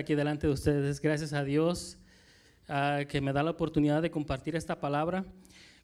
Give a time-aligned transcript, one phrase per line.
[0.00, 1.00] aquí delante de ustedes.
[1.00, 1.98] Gracias a Dios
[2.68, 5.24] uh, que me da la oportunidad de compartir esta palabra.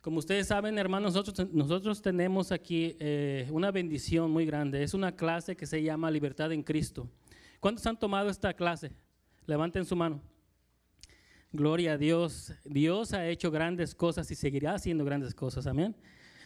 [0.01, 4.83] Como ustedes saben, hermanos, nosotros, nosotros tenemos aquí eh, una bendición muy grande.
[4.83, 7.09] Es una clase que se llama Libertad en Cristo.
[7.61, 8.91] ¿Cuántos han tomado esta clase?
[9.47, 10.21] Levanten su mano.
[11.53, 12.53] Gloria a Dios.
[12.65, 15.69] Dios ha hecho grandes cosas y seguirá haciendo grandes cosas.
[15.69, 15.95] Amén.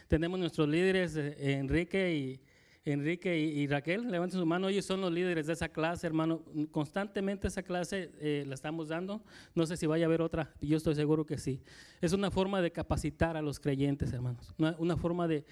[0.07, 2.41] Tenemos nuestros líderes, eh, Enrique y
[2.85, 6.43] Enrique y, Raquel, levanten su mano, ellos son los líderes de esa clase, hermano.
[6.69, 9.23] Constantemente esa clase eh, la estamos dando.
[9.55, 11.59] No sé si vaya a haber otra, yo estoy seguro que sí.
[11.99, 14.53] Es una forma de capacitar a los creyentes, hermanos.
[14.77, 15.43] Una, forma de,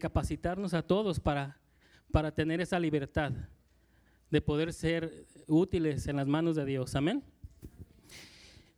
[0.00, 1.60] capacitarnos a todos para,
[2.10, 3.32] para tener esa libertad,
[4.28, 6.96] de poder ser útiles en las manos de Dios.
[6.96, 7.22] Amén.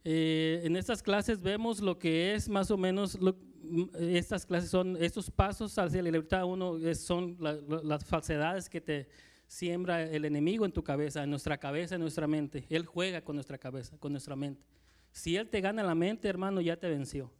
[0.04, 3.36] Eh, en estas clases vemos lo que es más o menos lo,
[3.98, 9.08] estas clases son, estos pasos hacia la libertad, uno son las falsedades que te
[9.46, 12.66] siembra el enemigo en tu cabeza, en nuestra cabeza, en nuestra mente.
[12.70, 14.64] Él juega con nuestra cabeza, con nuestra mente.
[15.12, 17.30] Si Él te gana la mente, hermano, ya te venció.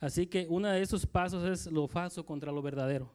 [0.00, 3.12] Así que uno de esos pasos es lo falso contra lo verdadero.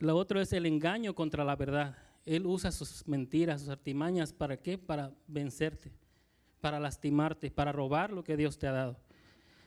[0.00, 1.96] Lo otro es el engaño contra la verdad.
[2.24, 4.76] Él usa sus mentiras, sus artimañas, ¿para qué?
[4.76, 5.92] Para vencerte,
[6.60, 8.98] para lastimarte, para robar lo que Dios te ha dado.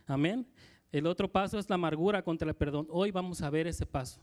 [0.05, 0.45] Amén.
[0.93, 2.85] El otro paso es la amargura contra el perdón.
[2.91, 4.21] Hoy vamos a ver ese paso.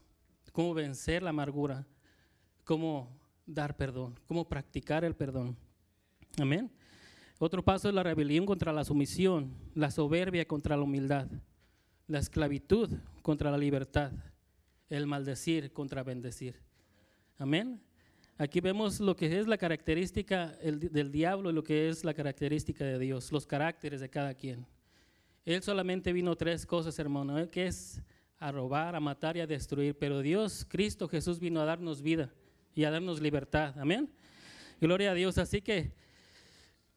[0.53, 1.85] Cómo vencer la amargura,
[2.63, 3.11] cómo
[3.45, 5.57] dar perdón, cómo practicar el perdón.
[6.39, 6.71] Amén.
[7.41, 11.27] Otro paso es la rebelión contra la sumisión, la soberbia contra la humildad,
[12.07, 12.89] la esclavitud
[13.21, 14.13] contra la libertad,
[14.89, 16.55] el maldecir contra bendecir.
[17.37, 17.83] Amén.
[18.39, 22.85] Aquí vemos lo que es la característica del diablo y lo que es la característica
[22.85, 24.65] de Dios, los caracteres de cada quien.
[25.45, 27.49] Él solamente vino tres cosas, hermano, ¿eh?
[27.49, 28.01] que es
[28.39, 29.97] a robar, a matar y a destruir.
[29.99, 32.33] Pero Dios, Cristo Jesús vino a darnos vida
[32.75, 33.79] y a darnos libertad.
[33.79, 34.11] Amén.
[34.81, 35.39] Gloria a Dios.
[35.39, 35.93] Así que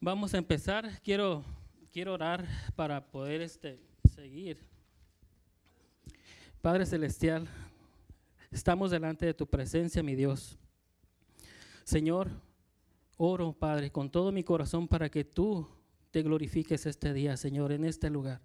[0.00, 1.00] vamos a empezar.
[1.02, 1.44] Quiero,
[1.92, 3.80] quiero orar para poder este,
[4.14, 4.58] seguir.
[6.60, 7.46] Padre Celestial,
[8.50, 10.58] estamos delante de tu presencia, mi Dios.
[11.84, 12.30] Señor,
[13.18, 15.68] oro, Padre, con todo mi corazón para que tú
[16.14, 18.40] te glorifiques este día, Señor, en este lugar.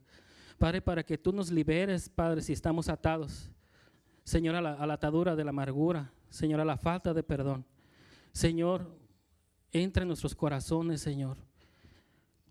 [0.57, 3.51] Padre, para que tú nos liberes, Padre, si estamos atados.
[4.23, 7.63] Señor, a la, atadura de la amargura, Señor, a la falta de perdón.
[8.31, 8.89] Señor,
[9.71, 11.37] entra en nuestros corazones, Señor.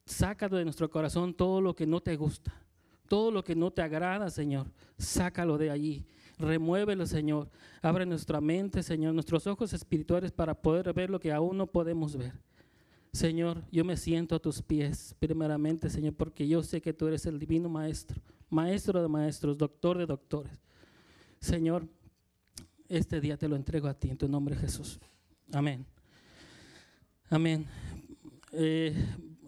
[0.06, 2.55] Sácalo de nuestro corazón todo lo que no te gusta,
[3.09, 4.69] todo lo que no te agrada, Señor.
[4.99, 6.06] Sácalo de allí.
[6.39, 7.50] Remuévelo, Señor.
[7.83, 12.17] Abre nuestra mente, Señor, nuestros ojos espirituales para poder ver lo que aún no podemos
[12.17, 12.35] ver.
[13.19, 17.27] Señor, yo me siento a tus pies, primeramente, Señor, porque yo sé que tú eres
[17.27, 20.53] el divino maestro, maestro de maestros, doctor de doctores.
[21.41, 21.84] Señor,
[22.89, 25.01] este día te lo entrego a ti en tu nombre, Jesús.
[25.53, 25.84] Amén.
[27.29, 27.67] Amén.
[28.53, 28.95] Eh,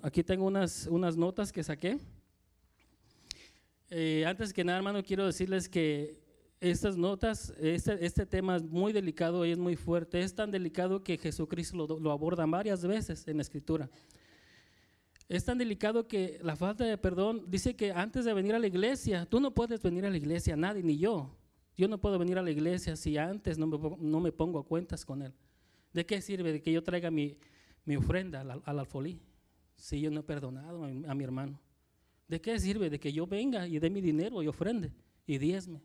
[0.03, 2.01] aquí tengo unas, unas notas que saqué.
[3.89, 6.20] Eh, antes que nada, hermano, quiero decirles que
[6.61, 10.21] estas notas, este, este, tema es muy delicado y es muy fuerte.
[10.21, 13.89] Es tan delicado que Jesucristo lo, lo aborda varias veces en la Escritura.
[15.29, 18.67] Es tan delicado que la falta de perdón dice que antes de venir a la
[18.67, 21.35] iglesia, tú no puedes venir a la iglesia, nadie, ni yo.
[21.77, 23.67] Yo no puedo venir a la iglesia si antes no
[24.21, 25.33] me, pongo a cuentas con Él.
[25.95, 27.39] ¿De qué sirve de que yo traiga mi,
[27.97, 29.21] ofrenda al, al, alfolí
[29.77, 31.59] si yo no he perdonado a mi, a mi hermano?
[32.29, 34.93] ¿De qué sirve de que yo venga y dé mi dinero y ofrende
[35.27, 35.81] y diezme?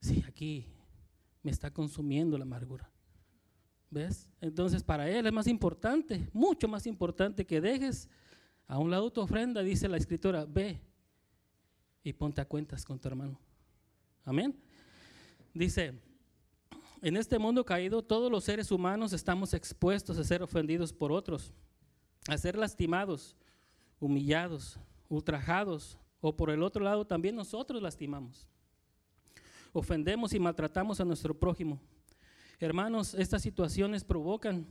[0.00, 0.66] Sí, aquí
[1.42, 2.90] me está consumiendo la amargura.
[3.90, 4.30] ¿Ves?
[4.40, 8.08] Entonces para él es más importante, mucho más importante que dejes
[8.66, 10.78] a un lado tu ofrenda, dice la escritura, ve
[12.02, 13.40] y ponte a cuentas con tu hermano.
[14.24, 14.54] Amén.
[15.54, 15.94] Dice,
[17.00, 21.54] en este mundo caído todos los seres humanos estamos expuestos a ser ofendidos por otros,
[22.28, 23.36] a ser lastimados,
[23.98, 24.78] humillados,
[25.08, 28.48] ultrajados, o por el otro lado también nosotros lastimamos
[29.78, 31.80] ofendemos y maltratamos a nuestro prójimo.
[32.60, 34.66] Hermanos, estas situaciones provocan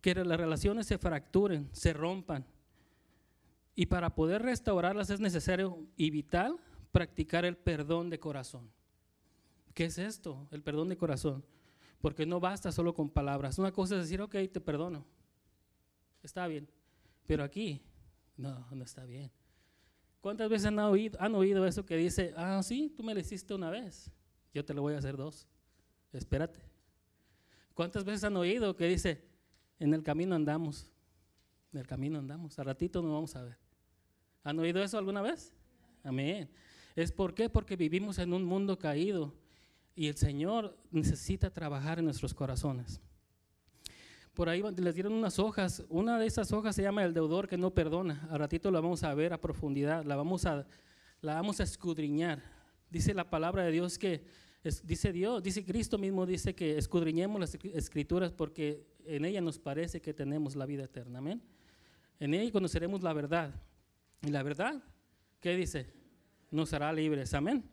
[0.00, 2.44] que las relaciones se fracturen, se rompan.
[3.74, 6.58] Y para poder restaurarlas es necesario y vital
[6.90, 8.70] practicar el perdón de corazón.
[9.74, 10.46] ¿Qué es esto?
[10.50, 11.44] El perdón de corazón.
[12.00, 13.58] Porque no basta solo con palabras.
[13.58, 15.06] Una cosa es decir, ok, te perdono.
[16.22, 16.68] Está bien.
[17.26, 17.80] Pero aquí,
[18.36, 19.30] no, no está bien.
[20.20, 23.54] ¿Cuántas veces han oído, han oído eso que dice, ah, sí, tú me lo hiciste
[23.54, 24.10] una vez,
[24.52, 25.46] yo te lo voy a hacer dos,
[26.12, 26.60] espérate?
[27.74, 29.24] ¿Cuántas veces han oído que dice,
[29.78, 30.90] en el camino andamos,
[31.72, 33.58] en el camino andamos, a ratito nos vamos a ver?
[34.44, 35.52] ¿Han oído eso alguna vez?
[36.02, 36.50] Amén.
[36.94, 37.48] ¿Es por qué?
[37.48, 39.32] Porque vivimos en un mundo caído
[39.94, 43.00] y el Señor necesita trabajar en nuestros corazones.
[44.34, 45.84] por ahí les dieron unas hojas.
[45.88, 48.26] Una de esas hojas se llama el deudor que no perdona.
[48.30, 50.66] A ratito la vamos a ver a profundidad, la vamos a,
[51.20, 52.42] la vamos a escudriñar.
[52.92, 54.22] Dice la palabra de Dios que,
[54.84, 60.02] dice Dios, dice Cristo mismo, dice que escudriñemos las escrituras porque en ella nos parece
[60.02, 61.20] que tenemos la vida eterna.
[61.20, 61.40] Amén.
[62.20, 63.50] En ella conoceremos la verdad.
[64.20, 64.82] Y la verdad,
[65.40, 65.86] ¿qué dice?
[66.50, 67.32] Nos hará libres.
[67.32, 67.64] Amén.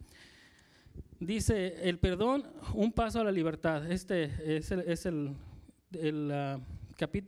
[1.19, 3.91] Dice el perdón, un paso a la libertad.
[3.91, 5.35] Este es es el
[5.91, 6.59] el, ah,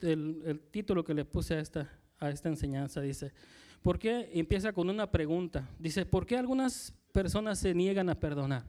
[0.01, 1.89] el, título que le puse a esta,
[2.19, 3.01] a esta enseñanza.
[3.01, 3.33] Dice,
[3.81, 4.29] ¿por qué?
[4.33, 5.69] Empieza con una pregunta.
[5.79, 8.65] Dice, ¿por qué algunas personas se niegan a perdonar?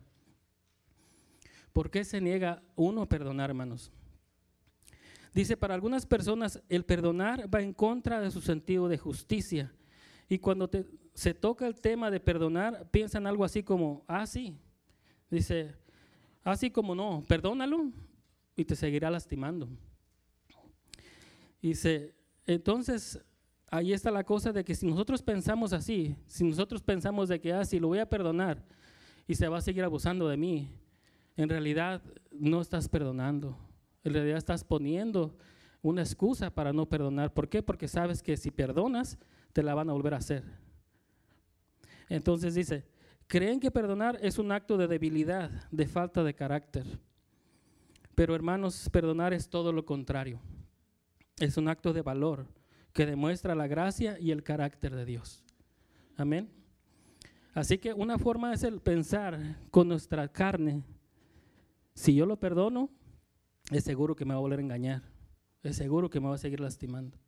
[1.72, 3.90] ¿Por qué se niega uno a perdonar, hermanos?
[5.32, 9.72] Dice, para algunas personas el perdonar va en contra de su sentido de justicia.
[10.28, 10.70] Y cuando
[11.14, 14.58] se toca el tema de perdonar, piensan algo así como, ah, sí.
[15.30, 15.74] Dice,
[16.44, 17.90] así como no, perdónalo,
[18.54, 19.68] y te seguirá lastimando.
[21.62, 22.14] Dice,
[22.46, 23.18] entonces,
[23.72, 27.54] ahí está la cosa de que si nosotros pensamos así, si nosotros pensamos de que,
[27.54, 28.62] ah, si lo voy a perdonar
[29.26, 30.68] y se va a seguir abusando de mí,
[31.36, 33.56] en realidad no estás perdonando.
[34.04, 35.34] En realidad estás poniendo
[35.80, 37.32] una excusa para no perdonar.
[37.32, 37.62] ¿Por qué?
[37.62, 39.18] Porque sabes que si perdonas,
[39.54, 40.44] te la van a volver a hacer.
[42.10, 42.84] Entonces dice,
[43.26, 46.84] creen que perdonar es un acto de debilidad, de falta de carácter.
[48.14, 50.40] Pero hermanos, perdonar es todo lo contrario.
[51.38, 52.46] Es un acto de valor
[52.92, 55.42] que demuestra la gracia y el carácter de Dios.
[56.16, 56.50] Amén.
[57.54, 59.38] Así que una forma es el pensar
[59.70, 60.82] con nuestra carne.
[61.94, 62.90] Si yo lo perdono,
[63.70, 65.02] es seguro que me va a volver a engañar.
[65.62, 67.18] Es seguro que me va a seguir lastimando.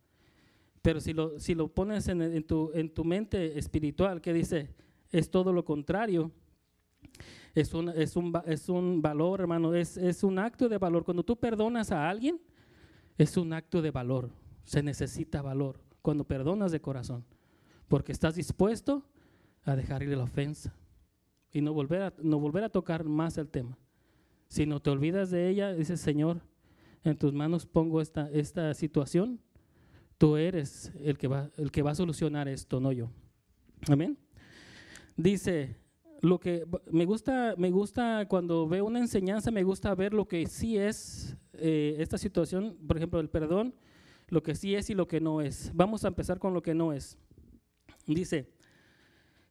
[0.81, 4.69] Pero si lo, si lo pones en, tu, en tu mente espiritual, que dice,
[5.11, 6.31] es todo lo contrario,
[7.55, 11.03] es un, es un, es un valor, hermano, es, es un acto de valor.
[11.03, 12.39] Cuando tú perdonas a alguien,
[13.17, 14.29] es un acto de valor.
[14.65, 17.25] Se necesita valor cuando perdonas de corazón,
[17.87, 19.03] porque estás dispuesto
[19.63, 20.73] a dejarle la ofensa
[21.51, 23.77] y no volver a, no volver a tocar más el tema.
[24.47, 26.41] Si no te olvidas de ella, dices, Señor,
[27.03, 29.39] en tus manos pongo esta, esta situación,
[30.17, 33.09] tú eres el que, va, el que va a solucionar esto, no yo.
[33.87, 34.17] Amén.
[35.15, 35.77] Dice,
[36.21, 40.47] lo que me gusta, me gusta cuando veo una enseñanza, me gusta ver lo que
[40.47, 43.73] sí es eh, esta situación, por ejemplo, el perdón,
[44.27, 45.71] lo que sí es y lo que no es.
[45.73, 47.17] Vamos a empezar con lo que no es.
[48.05, 48.49] Dice,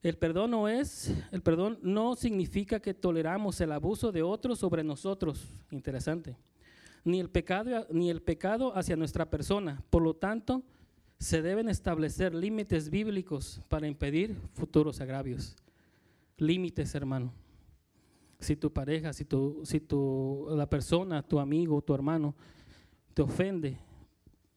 [0.02, 4.84] el perdón no es, el perdón no significa que toleramos el abuso de otros sobre
[4.84, 5.48] nosotros.
[5.70, 6.36] Interesante.
[7.04, 9.82] Ni el pecado, ni el pecado hacia nuestra persona.
[9.90, 10.62] Por lo tanto,
[11.18, 15.56] se deben establecer límites bíblicos para impedir futuros agravios
[16.36, 17.32] límites, hermano.
[18.40, 22.34] Si tu pareja, si, tu, si tu, la persona, tu amigo, tu hermano,
[23.14, 23.78] te ofende,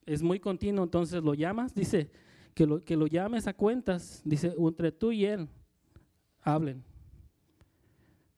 [0.08, 2.10] es muy continuo, entonces lo llamas, dice,
[2.56, 5.48] que lo, que lo llames a cuentas, dice, entre tú y él,
[6.42, 6.84] hablen.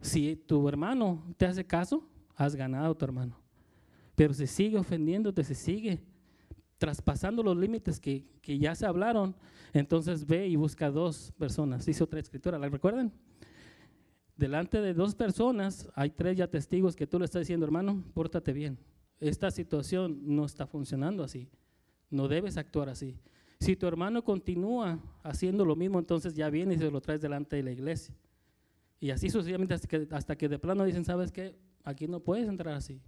[0.02, 2.04] Si tu hermano te hace caso,
[2.36, 3.38] has ganado tu hermano.
[4.16, 6.02] Pero si sigue ofendiéndote, si sigue
[6.78, 9.34] traspasando los límites que, que, ya se hablaron,
[9.72, 11.86] entonces ve y busca dos personas.
[11.86, 13.14] Dice otra escritura, ¿la recuerdan?
[14.40, 18.54] delante de dos personas, hay tres ya testigos que tú le estás diciendo, hermano, pórtate
[18.54, 18.80] bien.
[19.20, 21.50] Esta situación no está funcionando así.
[22.10, 23.18] No debes actuar así.
[23.60, 27.58] Si tu hermano continúa haciendo lo mismo, entonces ya viene y se lo traes delante
[27.58, 28.16] de la iglesia.
[29.00, 31.56] Y así sucesivamente hasta que, hasta que de plano dicen, ¿sabes qué?
[31.84, 33.02] Aquí no puedes entrar así.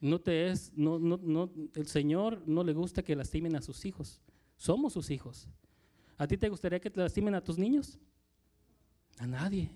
[0.00, 3.84] No te es, no, no, no, el Señor no le gusta que lastimen a sus
[3.84, 4.20] hijos.
[4.56, 5.48] Somos sus hijos.
[6.16, 7.98] ¿A ti te gustaría que te lastimen a tus niños?
[9.18, 9.70] A nadie.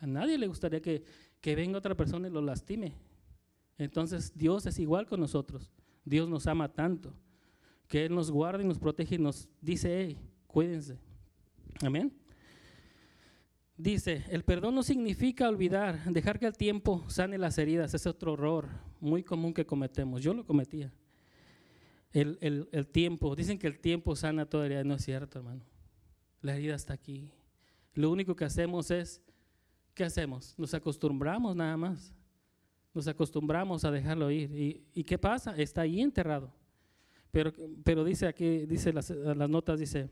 [0.00, 1.04] A nadie le gustaría que,
[1.42, 2.94] venga otra persona y lo lastime.
[3.78, 5.70] Entonces Dios es igual con nosotros.
[6.04, 7.12] Dios nos ama tanto
[7.88, 10.98] que Él nos guarda y nos protege y nos dice, hey, cuídense.
[11.82, 12.12] Amén.
[13.76, 17.92] Dice, el perdón no significa olvidar, dejar que el tiempo sane las heridas.
[17.94, 18.68] Es otro error
[19.00, 20.22] muy común que cometemos.
[20.22, 20.92] Yo lo cometía.
[22.12, 24.82] El, el tiempo, dicen que el tiempo sana toda herida.
[24.84, 25.62] No es cierto, hermano.
[26.40, 27.30] La herida está aquí.
[27.94, 29.20] Lo único que hacemos es
[29.96, 30.54] ¿qué hacemos?
[30.58, 32.14] Nos acostumbramos nada más.
[32.96, 34.80] Nos acostumbramos a dejarlo ir.
[34.94, 35.54] ¿Y, qué pasa?
[35.54, 36.50] Está ahí enterrado.
[37.30, 37.52] Pero,
[37.84, 40.08] pero dice aquí, dice las, las notas, dice,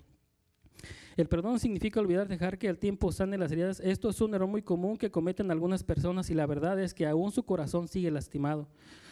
[1.16, 3.80] el perdón significa olvidar, dejar que el tiempo sane las heridas.
[3.80, 7.06] Esto es un error muy común que cometen algunas personas y la verdad es que
[7.06, 8.68] aún su corazón sigue lastimado.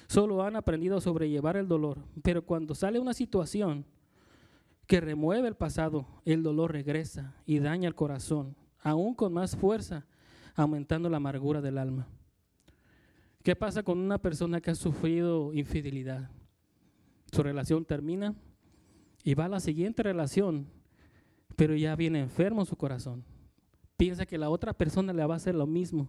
[0.07, 1.97] Solo han aprendido a sobrellevar el dolor.
[2.23, 3.87] Pero cuando sale una situación
[4.87, 10.05] que remueve el pasado, el dolor regresa y daña el corazón, aún con más fuerza
[10.55, 12.07] aumentando la amargura del alma.
[13.43, 16.31] ¿Qué pasa con una persona que ha sufrido infidelidad?
[17.33, 18.35] su relación termina
[19.25, 20.67] y va a la siguiente relación,
[21.57, 23.25] pero ya viene enfermo su corazón.
[23.97, 26.09] Piensa que la otra persona le va a hacer lo mismo.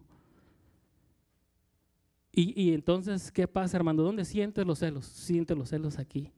[2.35, 4.01] Y, entonces, ¿qué pasa, hermano?
[4.01, 5.05] ¿Dónde sientes los celos?
[5.05, 6.31] Sientes los celos aquí.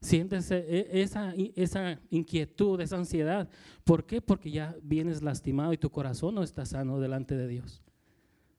[0.00, 3.48] Sientes e, esa, esa inquietud, esa ansiedad.
[3.84, 4.20] ¿Por qué?
[4.20, 7.80] Porque ya vienes lastimado y tu corazón no está sano delante de Dios.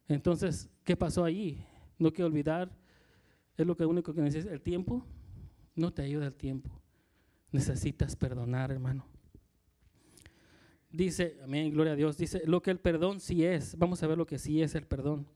[0.07, 1.63] Entonces, ¿qué pasó allí?
[1.97, 2.71] No quiero olvidar,
[3.57, 5.05] es lo que único que necesitas, el tiempo.
[5.75, 6.69] No te ayuda el tiempo.
[7.51, 9.05] Necesitas perdonar, hermano.
[10.89, 13.77] Dice, amén, gloria a Dios, dice lo que el perdón sí es.
[13.77, 15.27] Vamos a ver lo que sí es el perdón.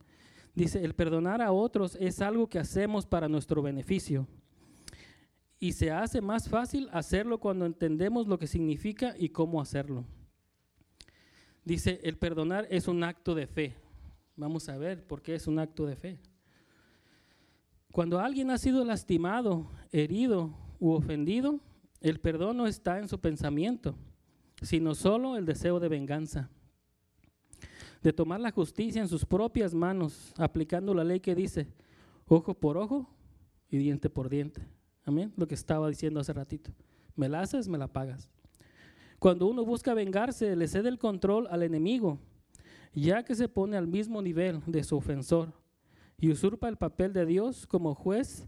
[0.56, 4.28] Dice, el perdonar a otros es algo que hacemos para nuestro beneficio.
[5.60, 10.06] Y se hace más fácil hacerlo cuando entendemos lo que significa y cómo hacerlo.
[11.66, 13.76] Dice, el perdonar es un acto de fe.
[14.40, 16.18] Vamos a ver por qué es un acto de fe.
[17.92, 21.60] Cuando alguien ha sido lastimado, herido u ofendido,
[22.00, 23.96] el perdón no está en su pensamiento,
[24.62, 26.50] sino solo el deseo de venganza
[28.02, 31.68] de tomar la justicia en sus propias manos, aplicando la ley que dice
[32.26, 33.10] ojo por ojo
[33.70, 34.66] y diente por diente.
[35.04, 36.72] Amén, lo que estaba diciendo hace ratito.
[37.14, 38.30] Me la haces, me la pagas.
[39.18, 42.20] Cuando uno busca vengarse, le cede el control al enemigo,
[42.94, 45.54] ya que se pone al mismo nivel de su ofensor
[46.18, 48.48] y usurpa el papel de Dios como juez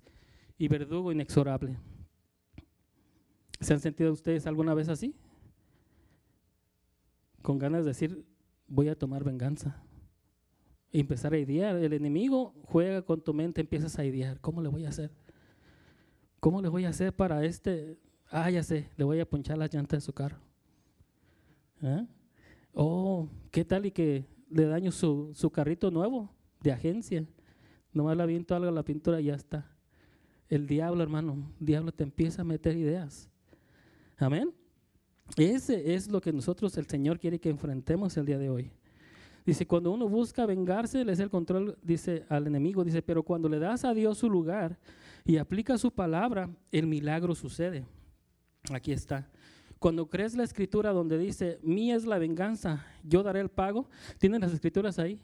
[0.58, 1.78] y verdugo inexorable.
[3.60, 5.16] ¿Se han sentido ustedes alguna vez así?
[7.42, 8.26] Con ganas de decir,
[8.68, 9.84] voy a tomar venganza.
[10.92, 11.78] Y empezar a idear.
[11.78, 14.40] El enemigo juega con tu mente, empiezas a idear.
[14.42, 15.12] ¿Cómo le voy a hacer?
[16.40, 17.98] ¿Cómo le voy a hacer para este?
[18.30, 20.38] Ah, ya sé, le voy a ponchar las llantas de su carro.
[21.84, 22.06] ¿Eh?
[22.74, 27.26] Oh, ¿qué tal y que le daño su, su carrito nuevo de agencia?
[27.94, 29.70] Nomás la viento algo la pintura y ya está.
[30.48, 33.30] El diablo, hermano, el diablo te empieza a meter ideas.
[34.18, 34.54] Amén.
[35.38, 38.72] Ese es lo que nosotros, el Señor, quiere que enfrentemos el día de hoy.
[39.46, 43.50] Dice, cuando uno busca vengarse, le es el control, dice al enemigo, dice, pero cuando
[43.50, 44.78] le das a Dios su lugar
[45.26, 47.86] y aplica su palabra, el milagro sucede.
[48.72, 49.30] Aquí está.
[49.82, 54.40] Cuando crees la escritura donde dice, mía es la venganza, yo daré el pago, ¿tienen
[54.40, 55.20] las escrituras ahí?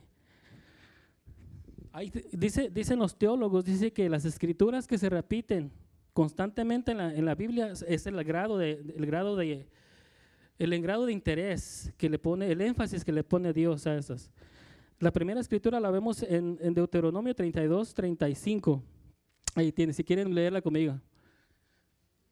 [1.93, 5.71] ahí dice, dicen los teólogos, dice que las escrituras que se repiten
[6.11, 9.67] constantemente en la, en la Biblia es el grado de, el grado de
[10.57, 14.31] el grado de interés que le pone, el énfasis que le pone Dios a esas.
[14.99, 18.81] La primera escritura la vemos en, Deuteronomio 32, 35.
[19.53, 20.99] Ahí tiene, si quieren leerla conmigo.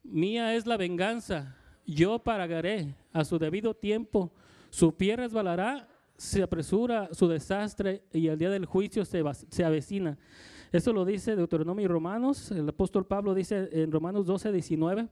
[0.02, 1.56] Mía es la venganza,
[1.86, 4.32] yo pagaré a su debido tiempo.
[4.70, 10.18] Su pie resbalará, se apresura su desastre y el día del juicio se, se avecina.
[10.72, 12.50] Eso lo dice Deuteronomio y Romanos.
[12.50, 15.08] El apóstol Pablo dice en Romanos 12, 19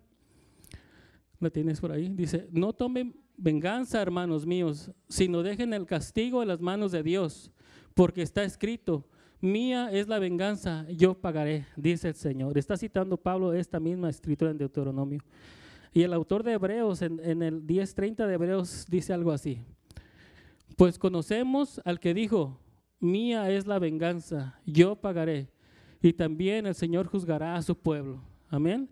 [1.45, 6.49] la tienes por ahí, dice, no tomen venganza, hermanos míos, sino dejen el castigo en
[6.49, 7.53] las manos de Dios,
[7.95, 9.07] porque está escrito,
[9.41, 12.57] mía es la venganza, yo pagaré, dice el Señor.
[12.59, 15.21] Está citando Pablo esta misma escritura en Deuteronomio.
[15.95, 19.61] Y el autor de Hebreos, en, el 10.30 de Hebreos, dice algo así.
[20.77, 22.59] Pues conocemos al que dijo,
[22.99, 25.53] mía es la venganza, yo pagaré.
[26.03, 28.21] Y también el Señor juzgará a su pueblo.
[28.49, 28.91] Amén.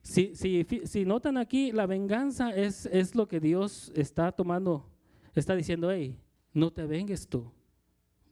[0.00, 4.88] Si, si, si notan aquí, la venganza es, es lo que Dios está tomando,
[5.34, 6.18] está diciendo, hey,
[6.54, 7.52] no te vengues tú,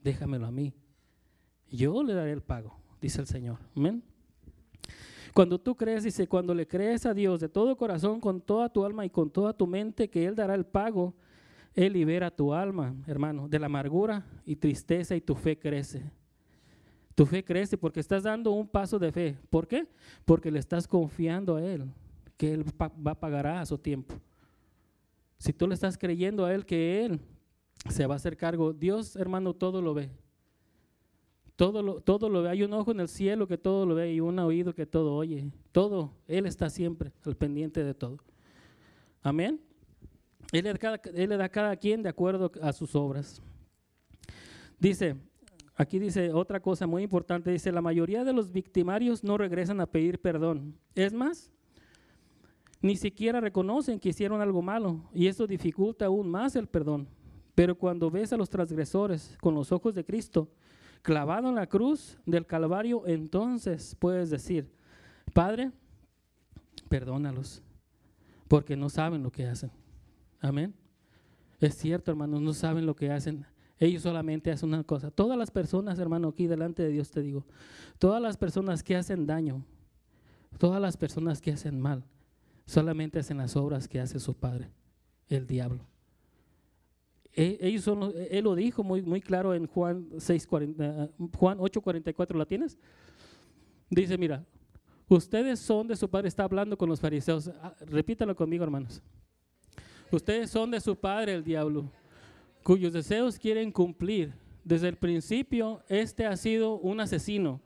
[0.01, 0.73] déjamelo a mí.
[1.69, 3.59] Yo le daré el pago, dice el Señor.
[3.75, 4.03] Amén.
[5.35, 8.85] Cuando tú crees, dice, cuando le crees a Dios de todo corazón, con toda tu
[8.85, 11.13] alma y con toda tu mente, que Él dará el pago,
[11.73, 16.09] Él libera tu alma, hermano, de la amargura y tristeza y tu fe crece.
[17.15, 19.37] Tu fe crece porque estás dando un paso de fe.
[19.49, 19.89] ¿Por qué?
[20.23, 21.83] Porque le estás confiando a Él,
[22.37, 24.15] que Él va a pagar a su tiempo.
[25.37, 27.19] Si tú le estás creyendo a Él que Él
[27.89, 30.09] se va a hacer cargo, Dios, hermano, todo lo ve.
[31.55, 32.49] Todo lo, todo lo ve.
[32.49, 35.15] Hay un ojo en el cielo que todo lo ve y un oído que todo
[35.15, 35.51] oye.
[35.71, 36.11] Todo.
[36.27, 38.17] Él está siempre al pendiente de todo.
[39.21, 39.61] Amén.
[40.51, 43.41] Él él le da a cada quien de acuerdo a sus obras.
[44.79, 45.15] Dice,
[45.77, 49.85] Aquí dice otra cosa muy importante, dice, la mayoría de los victimarios no regresan a
[49.85, 50.77] pedir perdón.
[50.95, 51.51] Es más,
[52.81, 57.09] ni siquiera reconocen que hicieron algo malo y eso dificulta aún más el perdón.
[57.55, 60.47] Pero cuando ves a los transgresores con los ojos de Cristo
[61.05, 64.69] clavado en la cruz del Calvario, entonces puedes decir,
[65.33, 65.71] Padre,
[66.89, 67.61] perdónalos,
[68.47, 69.71] porque no saben lo que hacen.
[70.41, 70.73] Amén.
[71.59, 73.45] Es cierto, hermanos, no saben lo que hacen.
[73.77, 75.11] Ellos solamente hacen una cosa.
[75.11, 77.45] Todas las personas, hermano, aquí delante de Dios te digo,
[77.99, 79.63] todas las personas que hacen daño,
[80.57, 82.05] Todas las personas que hacen mal
[82.65, 84.71] solamente hacen las obras que hace su padre,
[85.27, 85.85] el diablo.
[87.35, 92.45] E, ellos son, él lo dijo muy, muy claro en Juan, 6, Juan 8:44, ¿la
[92.45, 92.77] tienes?
[93.89, 94.45] Dice, mira,
[95.09, 97.49] ustedes son de su padre, está hablando con los fariseos.
[97.61, 99.01] Ah, repítalo conmigo, hermanos.
[100.11, 101.91] Ustedes son de su padre, el diablo,
[102.63, 104.33] cuyos deseos quieren cumplir.
[104.63, 107.61] Desde el principio, este ha sido un asesino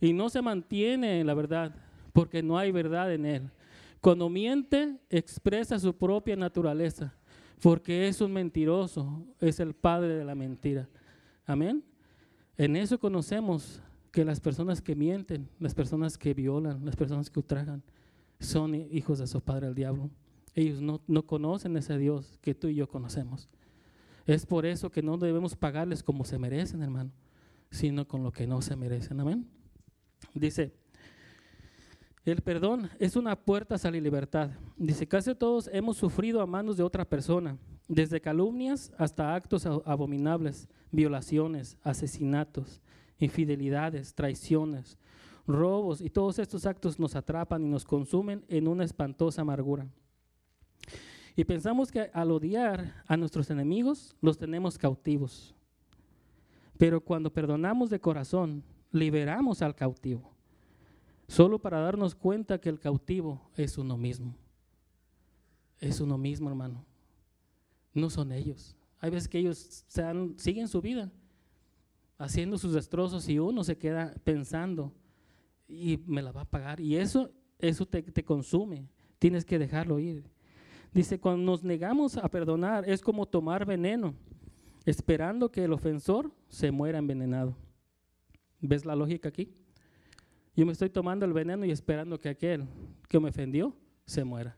[0.00, 1.74] y no se mantiene en la verdad,
[2.12, 3.50] porque no hay verdad en él.
[4.00, 7.14] Cuando miente, expresa su propia naturaleza,
[7.64, 10.86] porque es un mentiroso, es el padre de la mentira.
[11.46, 11.82] Amén.
[12.58, 13.80] En eso conocemos
[14.10, 17.82] que las personas que mienten, las personas que violan, las personas que ultrajan,
[18.38, 20.10] son hijos de su padre el diablo.
[20.54, 23.48] Ellos no, no conocen ese Dios que tú y yo conocemos.
[24.26, 27.12] Es por eso que no debemos pagarles como se merecen, hermano,
[27.70, 29.20] sino con lo que no se merecen.
[29.20, 29.48] Amén.
[30.34, 30.74] Dice,
[32.32, 34.50] el perdón es una puerta hacia la libertad.
[34.76, 40.68] Dice, casi todos hemos sufrido a manos de otra persona, desde calumnias hasta actos abominables,
[40.90, 42.80] violaciones, asesinatos,
[43.18, 44.98] infidelidades, traiciones,
[45.46, 49.86] robos, y todos estos actos nos atrapan y nos consumen en una espantosa amargura.
[51.36, 55.54] Y pensamos que al odiar a nuestros enemigos, los tenemos cautivos.
[56.78, 58.62] Pero cuando perdonamos de corazón,
[58.92, 60.33] liberamos al cautivo,
[61.28, 64.36] solo para darnos cuenta que el cautivo es uno mismo.
[65.80, 66.84] Es uno mismo, hermano.
[67.92, 68.76] No son ellos.
[69.00, 69.84] Hay veces que ellos
[70.36, 71.10] siguen su vida
[72.18, 74.92] haciendo sus destrozos y uno se queda pensando
[75.68, 76.80] y me la va a pagar.
[76.80, 78.88] Y eso, eso te, te consume.
[79.18, 80.24] Tienes que dejarlo ir.
[80.92, 84.14] Dice, cuando nos negamos a perdonar es como tomar veneno,
[84.84, 87.56] esperando que el ofensor se muera envenenado.
[88.60, 89.52] ¿Ves la lógica aquí?
[90.56, 92.66] Yo me estoy tomando el veneno y esperando que aquel
[93.08, 93.74] que me ofendió
[94.06, 94.56] se muera.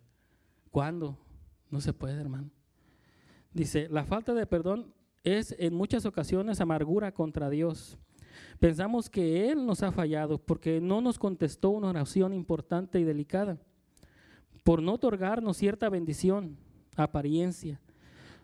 [0.71, 1.19] ¿Cuándo?
[1.71, 2.51] No se puede, hermano.
[3.53, 4.93] Dice, la falta de perdón
[5.25, 7.97] es en muchas ocasiones amargura contra Dios.
[8.59, 13.59] Pensamos que Él nos ha fallado porque no nos contestó una oración importante y delicada
[14.67, 16.59] por no otorgarnos cierta bendición,
[16.97, 17.81] apariencia,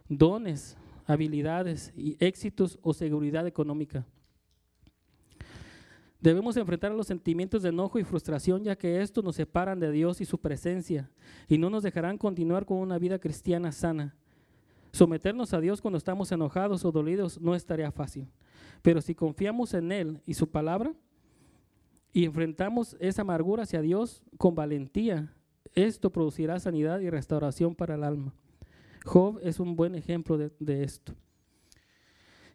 [0.09, 4.07] dones, habilidades y éxitos o seguridad económica.
[6.23, 10.21] Debemos enfrentar los sentimientos de enojo y frustración ya que estos nos separan de Dios
[10.21, 11.11] y su presencia
[11.49, 14.15] y no nos dejarán continuar con una vida cristiana sana.
[14.93, 18.29] Someternos a Dios cuando estamos enojados o dolidos no estaría fácil,
[18.83, 20.95] pero si confiamos en Él y su palabra
[22.13, 25.35] y enfrentamos esa amargura hacia Dios con valentía,
[25.75, 28.33] esto producirá sanidad y restauración para el alma.
[29.05, 31.15] Job es un buen ejemplo de, esto.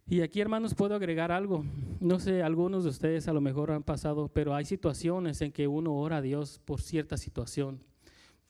[0.09, 1.65] Y aquí, hermanos, puedo agregar algo.
[1.99, 5.67] No sé, algunos de ustedes a lo mejor han pasado, pero hay situaciones en que
[5.67, 7.83] uno ora a Dios por cierta situación,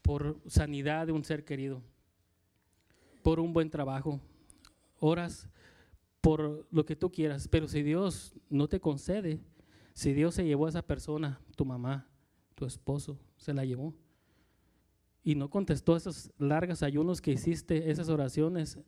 [0.03, 1.81] por sanidad de un ser querido,
[3.23, 4.19] por un buen trabajo.
[4.99, 5.49] Oras
[6.21, 9.39] por lo que tú quieras, pero si Dios no te concede,
[9.93, 12.07] si Dios se llevó a esa persona, tu mamá,
[12.53, 13.95] tu esposo, se la llevó
[15.27, 18.79] y no contestó esos largos ayunos que hiciste, esas oraciones,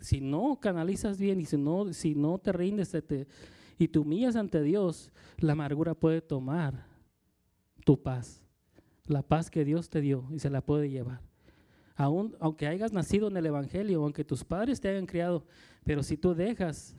[0.00, 3.26] si no canalizas bien y si no, si no te rindes te,
[3.78, 6.86] y te humillas ante Dios, la amargura puede tomar
[7.84, 8.42] tu paz,
[9.06, 11.20] la paz que Dios te dio y se la puede llevar.
[11.96, 15.46] Aún, aunque hayas nacido en el Evangelio, aunque tus padres te hayan criado,
[15.84, 16.96] pero si tú dejas,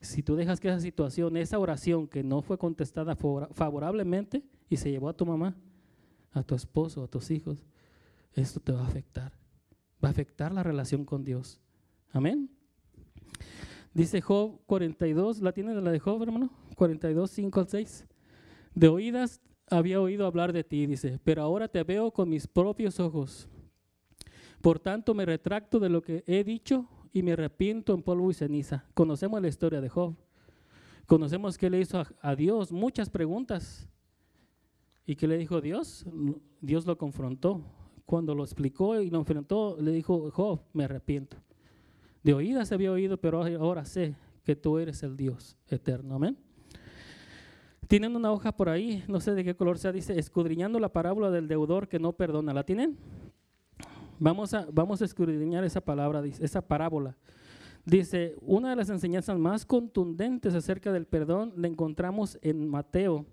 [0.00, 4.90] si tú dejas que esa situación, esa oración que no fue contestada favorablemente y se
[4.90, 5.56] llevó a tu mamá,
[6.32, 7.64] a tu esposo, a tus hijos,
[8.34, 9.32] esto te va a afectar.
[10.04, 11.60] Va a afectar la relación con Dios.
[12.14, 12.48] Amén.
[13.92, 16.48] Dice Job 42, ¿la tiene la de Job, hermano?
[16.76, 18.06] 42, 5 al 6.
[18.72, 23.00] De oídas había oído hablar de ti, dice, pero ahora te veo con mis propios
[23.00, 23.48] ojos.
[24.60, 28.34] Por tanto, me retracto de lo que he dicho y me arrepiento en polvo y
[28.34, 28.86] ceniza.
[28.94, 30.14] Conocemos la historia de Job.
[31.06, 33.88] Conocemos que le hizo a, a Dios muchas preguntas.
[35.04, 36.06] ¿Y qué le dijo Dios?
[36.60, 37.60] Dios lo confrontó
[38.06, 41.36] cuando lo explicó y lo enfrentó, le dijo, Job, me arrepiento.
[42.24, 46.16] De oídas había oído, pero ahora sé que tú eres el Dios eterno.
[46.16, 46.36] Amén.
[47.86, 51.30] Tienen una hoja por ahí, no sé de qué color sea, dice, escudriñando la parábola
[51.30, 52.54] del deudor que no perdona.
[52.54, 52.96] ¿La tienen?
[54.18, 57.14] Vamos a, vamos a escudriñar esa palabra, esa parábola.
[57.84, 63.26] Dice, una de las enseñanzas más contundentes acerca del perdón la encontramos en Mateo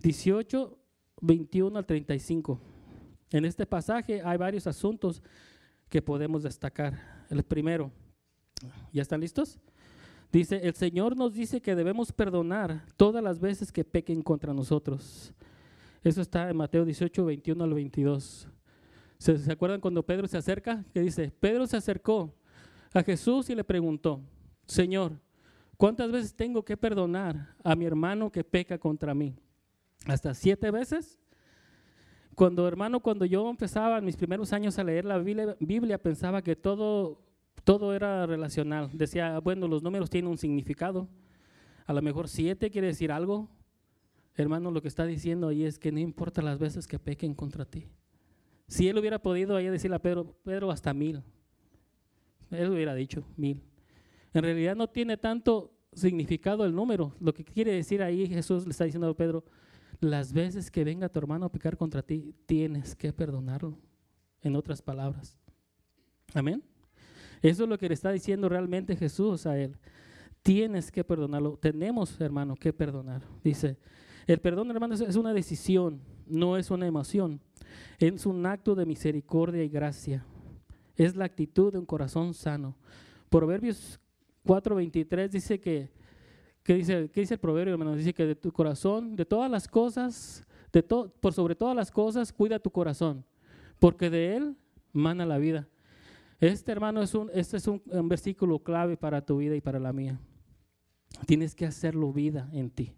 [0.00, 0.76] 18,
[1.22, 2.60] 21 al 35.
[3.30, 5.22] En este pasaje hay varios asuntos
[5.88, 7.24] que podemos destacar.
[7.30, 7.90] El primero,
[8.92, 9.58] ¿ya están listos?
[10.30, 15.32] Dice, el Señor nos dice que debemos perdonar todas las veces que pequen contra nosotros.
[16.02, 18.48] Eso está en Mateo 18, 21 al 22.
[19.18, 20.84] ¿Se, ¿Se acuerdan cuando Pedro se acerca?
[20.92, 22.34] Que dice, Pedro se acercó
[22.92, 24.20] a Jesús y le preguntó,
[24.66, 25.18] Señor,
[25.76, 29.34] ¿cuántas veces tengo que perdonar a mi hermano que peca contra mí?
[30.06, 31.18] ¿Hasta siete veces?
[32.34, 36.54] Cuando, hermano, cuando yo empezaba en mis primeros años a leer la Biblia, pensaba que
[36.54, 37.20] todo,
[37.68, 38.88] todo era relacional.
[38.94, 41.06] Decía, bueno, los números tienen un significado.
[41.84, 43.50] A lo mejor siete quiere decir algo.
[44.36, 47.66] Hermano, lo que está diciendo ahí es que no importa las veces que pequen contra
[47.66, 47.84] ti.
[48.68, 51.22] Si él hubiera podido ahí decirle a Pedro, Pedro, hasta mil.
[52.50, 53.62] Él hubiera dicho mil.
[54.32, 57.16] En realidad no tiene tanto significado el número.
[57.20, 59.44] Lo que quiere decir ahí Jesús le está diciendo a Pedro,
[60.00, 63.76] las veces que venga tu hermano a pecar contra ti, tienes que perdonarlo.
[64.40, 65.36] En otras palabras.
[66.32, 66.62] Amén.
[67.42, 69.76] Eso es lo que le está diciendo realmente Jesús a él.
[70.42, 71.56] Tienes que perdonarlo.
[71.56, 73.22] Tenemos, hermano, que perdonar.
[73.42, 73.76] Dice,
[74.26, 77.40] el perdón, hermano, es una decisión, no es una emoción.
[77.98, 80.24] Es un acto de misericordia y gracia.
[80.96, 82.76] Es la actitud de un corazón sano.
[83.28, 84.00] Proverbios
[84.44, 85.90] 4:23 dice que
[86.68, 87.96] ¿Qué dice, qué dice el proverbio, hermano?
[87.96, 92.30] Dice que de tu corazón, de todas las cosas, de por sobre todas las cosas,
[92.30, 93.24] cuida tu corazón,
[93.78, 94.56] porque de él
[94.92, 95.66] mana la vida.
[96.40, 99.92] Este, hermano, es un, este es un, versículo clave para tu vida y para la
[99.92, 100.20] mía.
[101.26, 102.94] Tienes que hacerlo vida en ti.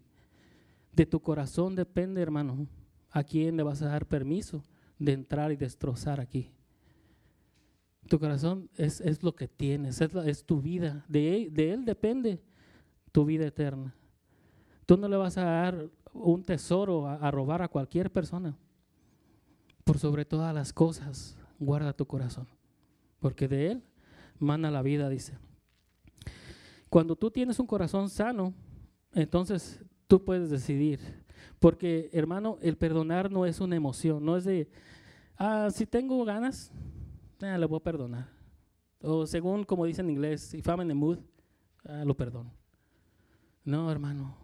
[0.91, 2.67] De tu corazón depende, hermano,
[3.09, 4.63] a quién le vas a dar permiso
[4.99, 6.51] de entrar y destrozar aquí.
[8.07, 11.05] Tu corazón es, es lo que tienes, es, es tu vida.
[11.07, 12.41] De, de él depende
[13.11, 13.95] tu vida eterna.
[14.85, 18.57] Tú no le vas a dar un tesoro a, robar a cualquier persona.
[19.83, 22.47] Por sobre todas las cosas, guarda tu corazón,
[23.21, 23.83] porque de él
[24.37, 25.37] mana la vida, dice.
[26.89, 28.53] Cuando tú tienes un corazón sano,
[29.13, 30.99] entonces tú puedes decidir.
[31.59, 34.69] Porque, hermano, el perdonar no es una emoción, no es de,
[35.37, 36.71] ah, si tengo ganas,
[37.39, 38.27] eh, le voy a perdonar.
[39.01, 41.19] O según como dice en inglés, if I'm in the mood,
[41.85, 42.51] ah, lo perdono.
[43.63, 44.35] No, hermano,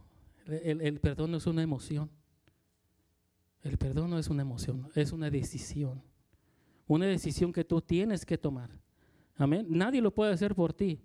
[0.46, 2.10] el, perdón no es una emoción.
[3.64, 6.04] El perdón no es una emoción, es una decisión.
[6.88, 8.70] Una decisión que tú tienes que tomar.
[9.36, 9.68] Amén.
[9.70, 11.00] Nadie lo puede hacer por ti.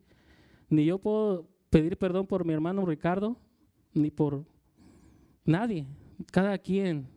[0.69, 3.37] Ni yo puedo pedir perdón por mi hermano Ricardo,
[3.93, 4.45] ni por
[5.45, 5.87] nadie.
[6.31, 7.09] Cada quien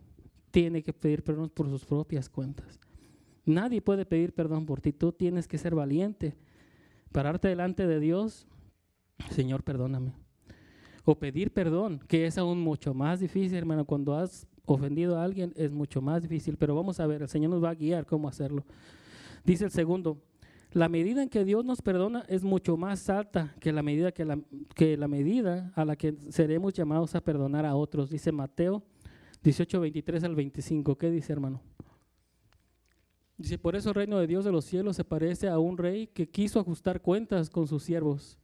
[0.52, 2.80] tiene que pedir perdón por sus propias cuentas.
[3.46, 4.92] Nadie puede pedir perdón por ti.
[4.92, 6.36] Tú tienes que ser valiente.
[7.12, 8.48] Pararte delante de Dios.
[9.30, 10.14] Señor, perdóname
[11.06, 13.86] o pedir perdón, que es aún mucho más difícil, hermano.
[13.86, 17.52] Cuando has ofendido a alguien es mucho más difícil, pero vamos a ver, el Señor
[17.52, 18.64] nos va a guiar cómo hacerlo.
[19.44, 20.18] Dice el segundo,
[20.72, 24.26] la medida en que Dios nos perdona es mucho más alta que la medida que
[24.26, 24.40] la,
[24.74, 28.10] que la medida a la que seremos llamados a perdonar a otros.
[28.10, 28.84] Dice Mateo
[29.42, 30.98] 18, 23 al 25.
[30.98, 31.62] ¿Qué dice, hermano?
[33.38, 36.08] Dice, por eso el reino de Dios de los cielos se parece a un rey
[36.08, 38.38] que quiso ajustar cuentas con sus siervos.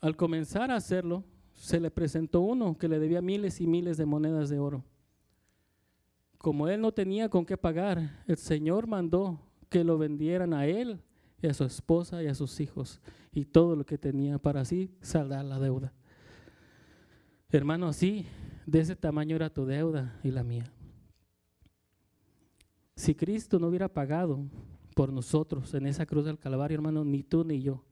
[0.00, 1.24] Al comenzar a hacerlo,
[1.62, 4.82] se le presentó uno que le debía miles y miles de monedas de oro.
[6.36, 11.00] Como él no tenía con qué pagar, el Señor mandó que lo vendieran a él
[11.40, 14.90] y a su esposa y a sus hijos y todo lo que tenía para así
[15.02, 15.92] saldar la deuda.
[17.48, 18.26] Hermano, así,
[18.66, 20.64] de ese tamaño era tu deuda y la mía.
[22.96, 24.40] Si Cristo no hubiera pagado
[24.96, 27.84] por nosotros en esa cruz del Calvario, hermano, ni tú ni yo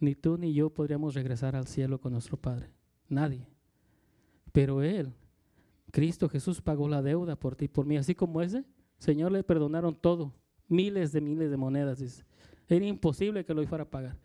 [0.00, 2.70] ni tú ni yo podríamos regresar al cielo con nuestro Padre.
[3.08, 3.46] Nadie.
[4.52, 5.12] Pero Él,
[5.90, 7.96] Cristo Jesús, pagó la deuda por ti y por mí.
[7.96, 8.64] Así como ese,
[8.98, 10.32] Señor le perdonaron todo.
[10.68, 11.98] Miles de miles de monedas.
[11.98, 12.24] Dice.
[12.68, 14.16] Era imposible que lo fuera a pagar.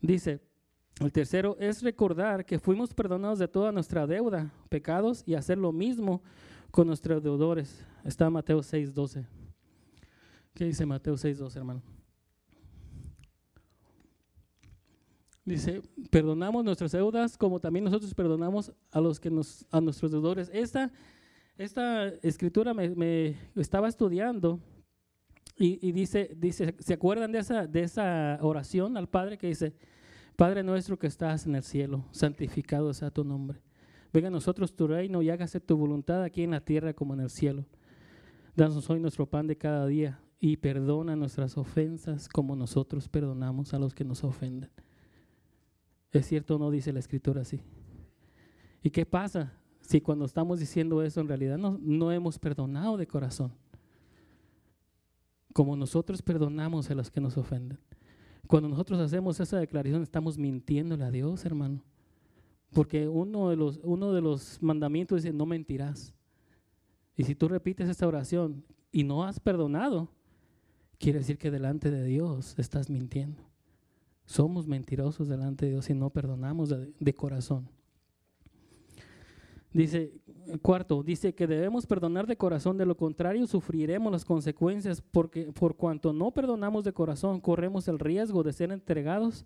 [0.00, 0.40] Dice,
[1.00, 5.72] el tercero es recordar que fuimos perdonados de toda nuestra deuda, pecados, y hacer lo
[5.72, 6.22] mismo
[6.70, 7.84] con nuestros deudores.
[8.04, 9.24] Está Mateo 6.12.
[10.54, 11.82] ¿Qué dice Mateo 6.12, hermano?
[15.44, 20.50] Dice, perdonamos nuestras deudas como también nosotros perdonamos a los que nos, a nuestros deudores.
[20.52, 20.92] Esta,
[21.56, 24.60] esta escritura me, estaba estudiando
[25.58, 29.74] y, dice, dice, ¿se acuerdan de esa, de esa oración al Padre que dice,
[30.34, 33.60] Padre nuestro que estás en el cielo, santificado sea tu nombre.
[34.12, 37.20] Venga a nosotros tu reino y hágase tu voluntad aquí en la tierra como en
[37.20, 37.64] el cielo.
[38.56, 43.78] Danos hoy nuestro pan de cada día y perdona nuestras ofensas como nosotros perdonamos a
[43.78, 44.70] los que nos ofenden.
[46.12, 47.60] ¿Es cierto no dice la escritura así?
[48.82, 53.06] ¿Y qué pasa si cuando estamos diciendo eso en realidad no, no hemos perdonado de
[53.06, 53.52] corazón?
[55.52, 57.78] Como nosotros perdonamos a los que nos ofenden.
[58.46, 61.82] Cuando nosotros hacemos esa declaración estamos mintiéndole a Dios, hermano.
[62.72, 66.14] Porque uno de los, uno de los mandamientos dice, no mentirás.
[67.16, 70.08] Y si tú repites esta oración y no has perdonado,
[70.98, 73.51] quiere decir que delante de Dios estás mintiendo.
[74.24, 77.68] Somos mentirosos delante de Dios y no perdonamos de, corazón.
[79.72, 80.12] Dice,
[80.60, 85.76] cuarto, dice que debemos perdonar de corazón, de lo contrario sufriremos las consecuencias porque por
[85.76, 89.44] cuanto no perdonamos de corazón, corremos el riesgo de ser entregados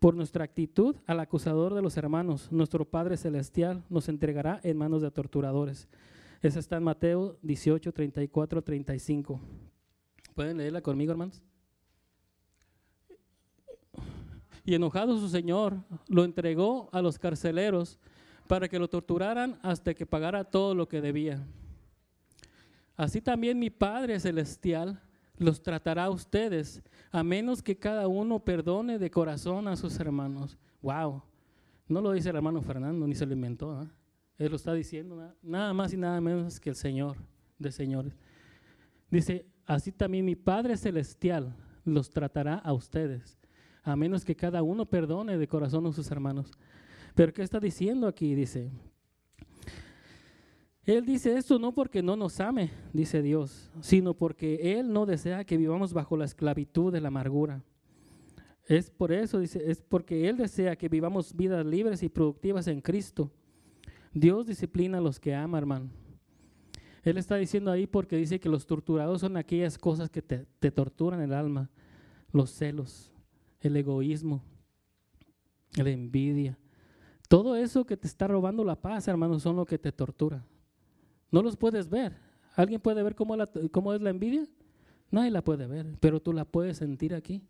[0.00, 2.50] por nuestra actitud al acusador de los hermanos.
[2.50, 5.88] Nuestro Padre Celestial nos entregará en manos de torturadores.
[6.42, 9.40] Esa está en Mateo 18, 34, 35.
[10.34, 11.42] ¿Pueden leerla conmigo, hermanos?
[14.64, 17.98] Y enojado su señor, lo entregó a los carceleros
[18.46, 21.46] para que lo torturaran hasta que pagara todo lo que debía.
[22.96, 25.00] Así también mi Padre Celestial
[25.38, 30.58] los tratará a ustedes, a menos que cada uno perdone de corazón a sus hermanos.
[30.82, 31.22] Wow,
[31.88, 33.82] no lo dice el hermano Fernando, ni se lo inventó.
[33.82, 33.88] ¿eh?
[34.38, 37.16] Él lo está diciendo nada más y nada menos que el Señor
[37.58, 38.14] de señores.
[39.10, 43.38] Dice, así también mi Padre Celestial los tratará a ustedes,
[43.90, 46.52] a menos que cada uno perdone de corazón a sus hermanos.
[47.14, 48.34] Pero ¿qué está diciendo aquí?
[48.34, 48.70] Dice,
[50.84, 55.44] Él dice esto no porque no nos ame, dice Dios, sino porque Él no desea
[55.44, 57.62] que vivamos bajo la esclavitud de la amargura.
[58.66, 62.80] Es por eso, dice, es porque Él desea que vivamos vidas libres y productivas en
[62.80, 63.30] Cristo.
[64.12, 65.90] Dios disciplina a los que ama, hermano.
[67.02, 70.70] Él está diciendo ahí porque dice que los torturados son aquellas cosas que te, te
[70.70, 71.70] torturan el alma,
[72.32, 73.12] los celos,
[73.60, 74.42] el egoísmo,
[75.76, 76.58] la envidia.
[77.28, 80.44] Todo eso que te está robando la paz, hermano, son lo que te tortura.
[81.30, 82.16] No los puedes ver.
[82.56, 83.34] ¿Alguien puede ver cómo,
[83.94, 84.46] es la envidia?
[85.10, 87.42] Nadie la puede ver, pero tú la puedes sentir aquí.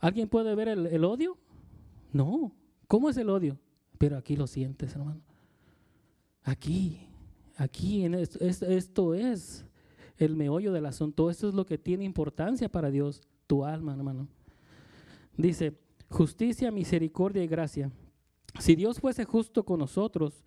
[0.00, 1.38] ¿Alguien puede ver el, odio?
[2.12, 2.52] No.
[2.88, 3.58] ¿Cómo es el odio?
[3.98, 5.20] Pero aquí lo sientes, hermano.
[6.42, 7.08] Aquí,
[7.56, 9.64] aquí, en esto, esto es
[10.18, 11.30] el meollo del asunto.
[11.30, 14.28] Esto es lo que tiene importancia para Dios, tu alma, hermano.
[15.36, 17.90] Dice, justicia, misericordia y gracia.
[18.58, 20.44] Si Dios fuese justo con nosotros,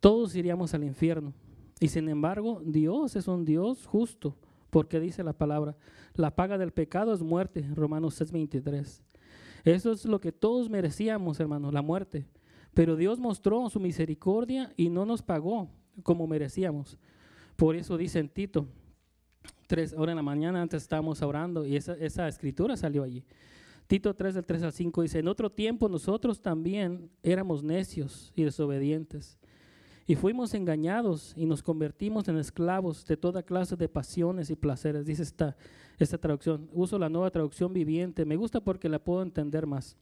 [0.00, 1.32] todos iríamos al infierno.
[1.80, 4.36] Y sin embargo, Dios es un Dios justo,
[4.70, 5.76] porque dice la palabra,
[6.14, 9.02] la paga del pecado es muerte, Romanos 6:23.
[9.64, 12.26] Eso es lo que todos merecíamos, hermanos, la muerte.
[12.72, 15.68] Pero Dios mostró su misericordia y no nos pagó
[16.02, 16.98] como merecíamos.
[17.56, 18.68] Por eso dice en Tito,
[19.66, 23.24] tres horas en la mañana, antes estábamos orando y esa, esa escritura salió allí.
[23.86, 28.42] Tito 3 del 3 al 5 dice, en otro tiempo nosotros también éramos necios y
[28.42, 29.38] desobedientes.
[30.08, 35.04] Y fuimos engañados y nos convertimos en esclavos de toda clase de pasiones y placeres.
[35.04, 35.56] Dice esta,
[35.98, 36.68] esta traducción.
[36.72, 38.24] Uso la nueva traducción viviente.
[38.24, 39.96] Me gusta porque la puedo entender más.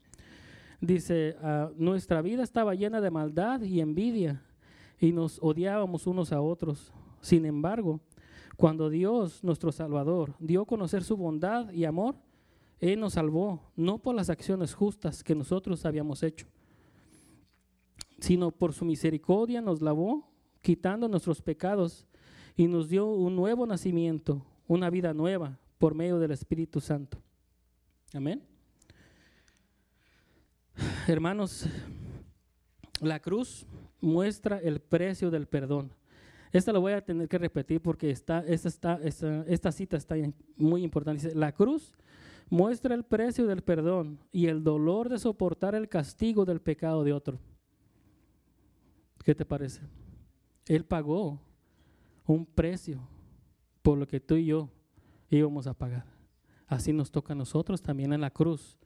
[0.80, 4.42] Dice, ah, nuestra vida estaba llena de maldad y envidia
[5.00, 6.92] y nos odiábamos unos a otros.
[7.22, 8.00] Sin embargo,
[8.56, 12.16] cuando Dios, nuestro Salvador, dio a conocer su bondad y amor,
[12.92, 16.46] él nos salvó, no por las acciones justas que nosotros habíamos hecho,
[18.18, 22.06] sino por su misericordia nos lavó, quitando nuestros pecados
[22.56, 27.18] y nos dio un nuevo nacimiento, una vida nueva por medio del Espíritu Santo.
[28.12, 28.42] Amén.
[31.08, 31.66] Hermanos,
[33.00, 33.66] la cruz
[34.00, 35.90] muestra el precio del perdón.
[36.52, 40.16] Esta lo voy a tener que repetir porque esta, esta, esta, esta cita está
[40.56, 41.34] muy importante.
[41.34, 41.94] la cruz
[42.50, 47.12] muestra el precio del perdón y el dolor de soportar el castigo del pecado de
[47.12, 47.38] otro.
[49.24, 49.80] ¿Qué te parece?
[50.66, 51.40] Él pagó
[52.26, 53.00] un precio
[53.82, 54.68] por lo que tú y yo
[55.30, 56.04] íbamos a pagar.
[56.66, 58.78] Así nos toca a nosotros también en la cruz.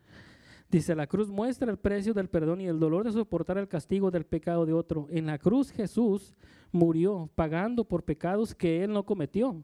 [0.71, 4.11] Dice, la cruz muestra el precio del perdón y el dolor de soportar el castigo
[4.11, 5.07] del pecado de otro.
[5.11, 6.35] En la cruz Jesús
[6.71, 9.63] murió pagando por pecados que él no cometió.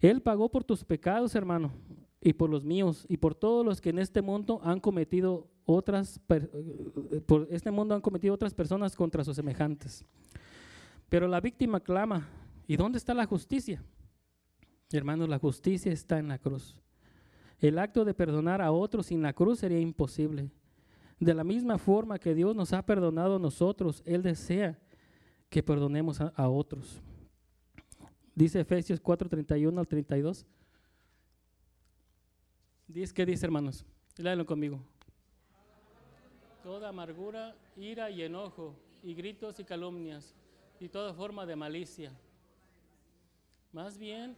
[0.00, 1.72] Él pagó por tus pecados, hermano
[2.26, 6.20] y por los míos y por todos los que en este mundo han cometido otras
[6.28, 10.04] eh, por este mundo han cometido otras personas contra sus semejantes.
[11.08, 12.28] Pero la víctima clama,
[12.66, 13.80] ¿y dónde está la justicia?
[14.90, 16.76] Hermanos, la justicia está en la cruz.
[17.60, 20.50] El acto de perdonar a otros sin la cruz sería imposible.
[21.20, 24.76] De la misma forma que Dios nos ha perdonado a nosotros, Él desea
[25.48, 27.00] que perdonemos a, a otros.
[28.34, 30.44] Dice Efesios 4, 31 al 32.
[32.88, 33.84] Dice, ¿Qué dice, hermanos?
[34.16, 34.80] Léanlo conmigo.
[36.62, 40.34] Toda amargura, ira y enojo, y gritos y calumnias,
[40.80, 42.12] y toda forma de malicia.
[43.72, 44.36] Más bien,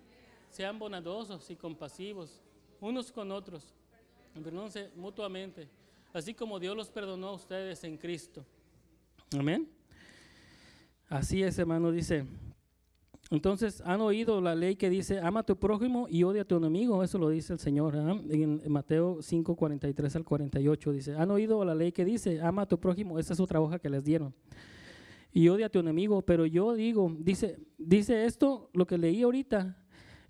[0.50, 2.42] sean bondadosos y compasivos
[2.80, 3.74] unos con otros,
[4.34, 5.68] perdónense mutuamente,
[6.12, 8.44] así como Dios los perdonó a ustedes en Cristo.
[9.36, 9.68] Amén.
[11.08, 12.24] Así es, hermano, dice.
[13.30, 16.56] Entonces, han oído la ley que dice, ama a tu prójimo y odia a tu
[16.56, 17.02] enemigo.
[17.02, 18.18] Eso lo dice el Señor ¿ah?
[18.30, 20.92] en Mateo 5, 43 al 48.
[20.92, 23.18] Dice, han oído la ley que dice, ama a tu prójimo.
[23.18, 24.34] Esa es otra hoja que les dieron.
[25.30, 26.22] Y odia a tu enemigo.
[26.22, 29.76] Pero yo digo, dice, dice esto, lo que leí ahorita,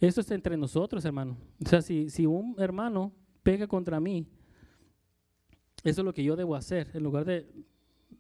[0.00, 1.37] esto es entre nosotros, hermano.
[1.64, 3.12] O sea, si, si un hermano
[3.44, 4.26] pega contra mí,
[5.84, 6.90] eso es lo que yo debo hacer.
[6.94, 7.48] En lugar de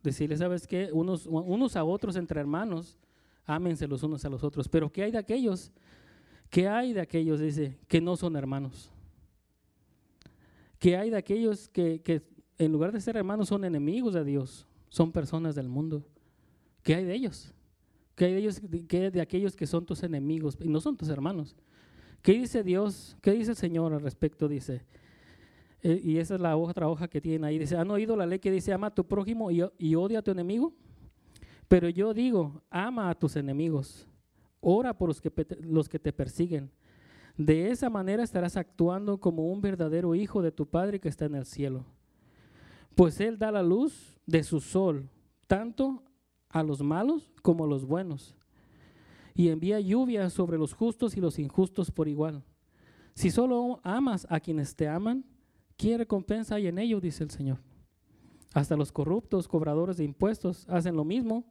[0.04, 0.90] decirle, ¿sabes qué?
[0.92, 2.96] Unos, unos a otros entre hermanos
[3.48, 4.68] ámense los unos a los otros.
[4.68, 5.72] Pero ¿qué hay de aquellos?
[6.50, 8.92] ¿Qué hay de aquellos, dice, que no son hermanos?
[10.78, 12.22] ¿Qué hay de aquellos que, que
[12.58, 14.66] en lugar de ser hermanos son enemigos de Dios?
[14.90, 16.04] Son personas del mundo.
[16.82, 17.52] ¿Qué hay de ellos?
[18.14, 18.60] ¿Qué hay de ellos?
[18.86, 21.56] ¿Qué de aquellos que son tus enemigos y no son tus hermanos?
[22.22, 23.16] ¿Qué dice Dios?
[23.22, 24.46] ¿Qué dice el Señor al respecto?
[24.46, 24.82] Dice,
[25.82, 27.58] eh, y esa es la otra hoja que tienen ahí.
[27.58, 30.22] Dice, ¿han oído la ley que dice ama a tu prójimo y, y odia a
[30.22, 30.74] tu enemigo?
[31.68, 34.06] Pero yo digo, ama a tus enemigos,
[34.60, 36.70] ora por los que, los que te persiguen.
[37.36, 41.36] De esa manera estarás actuando como un verdadero hijo de tu Padre que está en
[41.36, 41.84] el cielo.
[42.94, 45.08] Pues Él da la luz de su sol,
[45.46, 46.02] tanto
[46.48, 48.34] a los malos como a los buenos,
[49.34, 52.42] y envía lluvia sobre los justos y los injustos por igual.
[53.14, 55.24] Si solo amas a quienes te aman,
[55.76, 57.00] ¿qué recompensa hay en ello?
[57.00, 57.58] dice el Señor.
[58.54, 61.44] Hasta los corruptos, cobradores de impuestos, hacen lo mismo.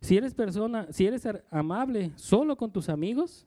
[0.00, 3.46] Si eres persona, si eres amable solo con tus amigos,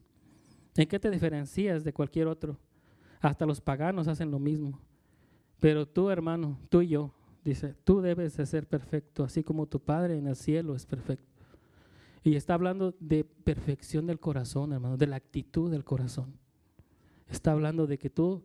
[0.76, 2.58] ¿en qué te diferencias de cualquier otro?
[3.22, 4.80] Hasta los paganos hacen lo mismo.
[5.60, 9.80] Pero tú, hermano, tú y yo, dice, tú debes de ser perfecto, así como tu
[9.80, 11.32] Padre en el cielo es perfecto.
[12.24, 16.34] Y está hablando de perfección del corazón, hermano, de la actitud del corazón.
[17.28, 18.44] Está hablando de que tú,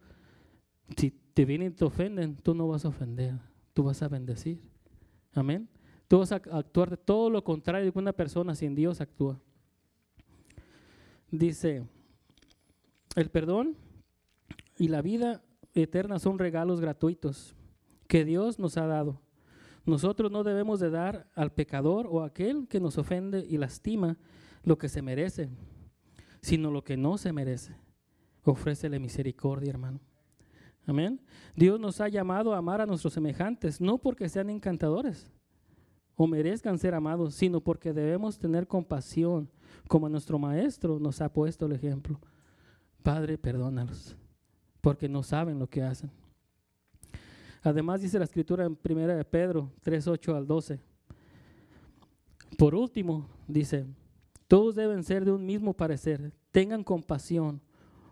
[0.96, 3.34] si te vienen y te ofenden, tú no vas a ofender,
[3.74, 4.60] tú vas a bendecir.
[5.34, 5.68] Amén.
[6.08, 9.40] Tú vas a actuar de todo lo contrario que una persona sin Dios actúa.
[11.30, 11.84] Dice,
[13.16, 13.76] el perdón
[14.78, 15.42] y la vida
[15.74, 17.56] eterna son regalos gratuitos
[18.06, 19.20] que Dios nos ha dado.
[19.84, 24.16] Nosotros no debemos de dar al pecador o a aquel que nos ofende y lastima
[24.62, 25.48] lo que se merece,
[26.40, 27.76] sino lo que no se merece.
[28.44, 30.00] Ofrécele misericordia, hermano.
[30.86, 31.20] Amén.
[31.56, 35.32] Dios nos ha llamado a amar a nuestros semejantes, no porque sean encantadores,
[36.16, 39.48] o merezcan ser amados, sino porque debemos tener compasión,
[39.86, 42.18] como nuestro Maestro nos ha puesto el ejemplo.
[43.02, 44.16] Padre, perdónalos,
[44.80, 46.10] porque no saben lo que hacen.
[47.62, 50.80] Además dice la escritura en 1 de Pedro 3, 8 al 12.
[52.56, 53.86] Por último, dice,
[54.48, 57.60] todos deben ser de un mismo parecer, tengan compasión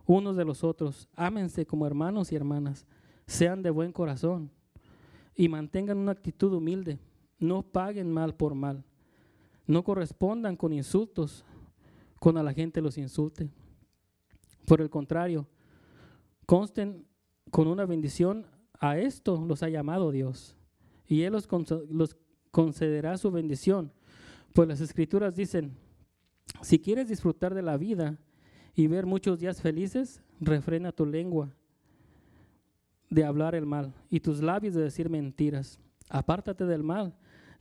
[0.06, 2.84] unos de los otros, ámense como hermanos y hermanas,
[3.26, 4.50] sean de buen corazón
[5.34, 6.98] y mantengan una actitud humilde
[7.44, 8.84] no paguen mal por mal.
[9.66, 11.44] No correspondan con insultos
[12.18, 13.50] cuando a la gente los insulte.
[14.66, 15.46] Por el contrario,
[16.46, 17.06] consten
[17.50, 18.46] con una bendición.
[18.80, 20.56] A esto los ha llamado Dios.
[21.06, 22.16] Y Él los,
[22.50, 23.92] concederá su bendición.
[24.52, 25.76] Pues las escrituras dicen,
[26.62, 28.18] si quieres disfrutar de la vida
[28.74, 31.54] y ver muchos días felices, refrena tu lengua
[33.10, 35.78] de hablar el mal y tus labios de decir mentiras.
[36.08, 37.14] Apártate del mal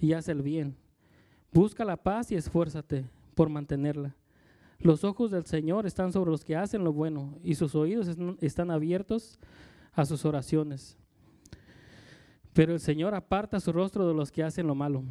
[0.03, 0.75] y haz el bien.
[1.53, 4.17] Busca la paz y esfuérzate por mantenerla.
[4.79, 8.69] Los ojos del Señor están sobre los que hacen lo bueno y sus oídos están
[8.69, 9.39] abiertos
[9.93, 10.97] a sus oraciones.
[12.51, 15.05] Pero el Señor aparta su rostro de los que hacen lo malo.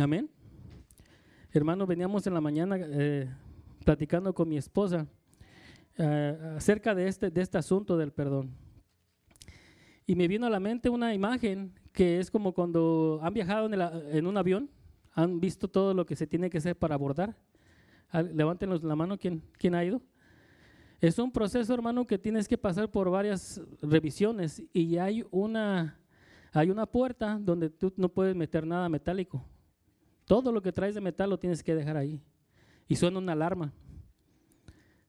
[0.00, 0.30] Amén.
[1.52, 3.28] Hermano, veníamos en la mañana eh,
[3.84, 5.06] platicando con mi esposa
[5.98, 8.56] eh, acerca de este, de este asunto del perdón.
[10.06, 14.26] Y me vino a la mente una imagen que es como cuando han viajado en,
[14.26, 14.70] un avión,
[15.12, 17.36] han visto todo lo que se tiene que hacer para abordar.
[18.10, 20.00] Ah, Levántenos la mano, ¿quién, ¿quién ha ido?
[21.00, 26.00] Es un proceso, hermano, que tienes que pasar por varias revisiones y hay una,
[26.52, 29.44] hay una puerta donde tú no puedes meter nada metálico.
[30.24, 32.20] Todo lo que traes de metal lo tienes que dejar ahí.
[32.88, 33.72] Y suena una alarma.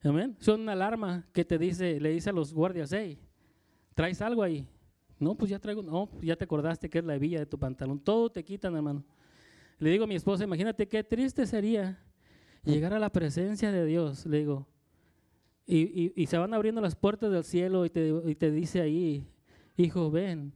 [0.03, 0.37] Amén.
[0.39, 3.19] Suena una alarma que te dice, le dice a los guardias, hey,
[3.95, 4.67] traes algo ahí.
[5.19, 7.99] No, pues ya traigo, no, ya te acordaste que es la hebilla de tu pantalón.
[7.99, 9.03] Todo te quitan, hermano.
[9.77, 12.01] Le digo a mi esposa, imagínate qué triste sería
[12.63, 14.25] llegar a la presencia de Dios.
[14.25, 14.65] Le digo,
[15.67, 19.27] y, se van abriendo las puertas del cielo y te, y te dice ahí,
[19.75, 20.53] hijo, ven,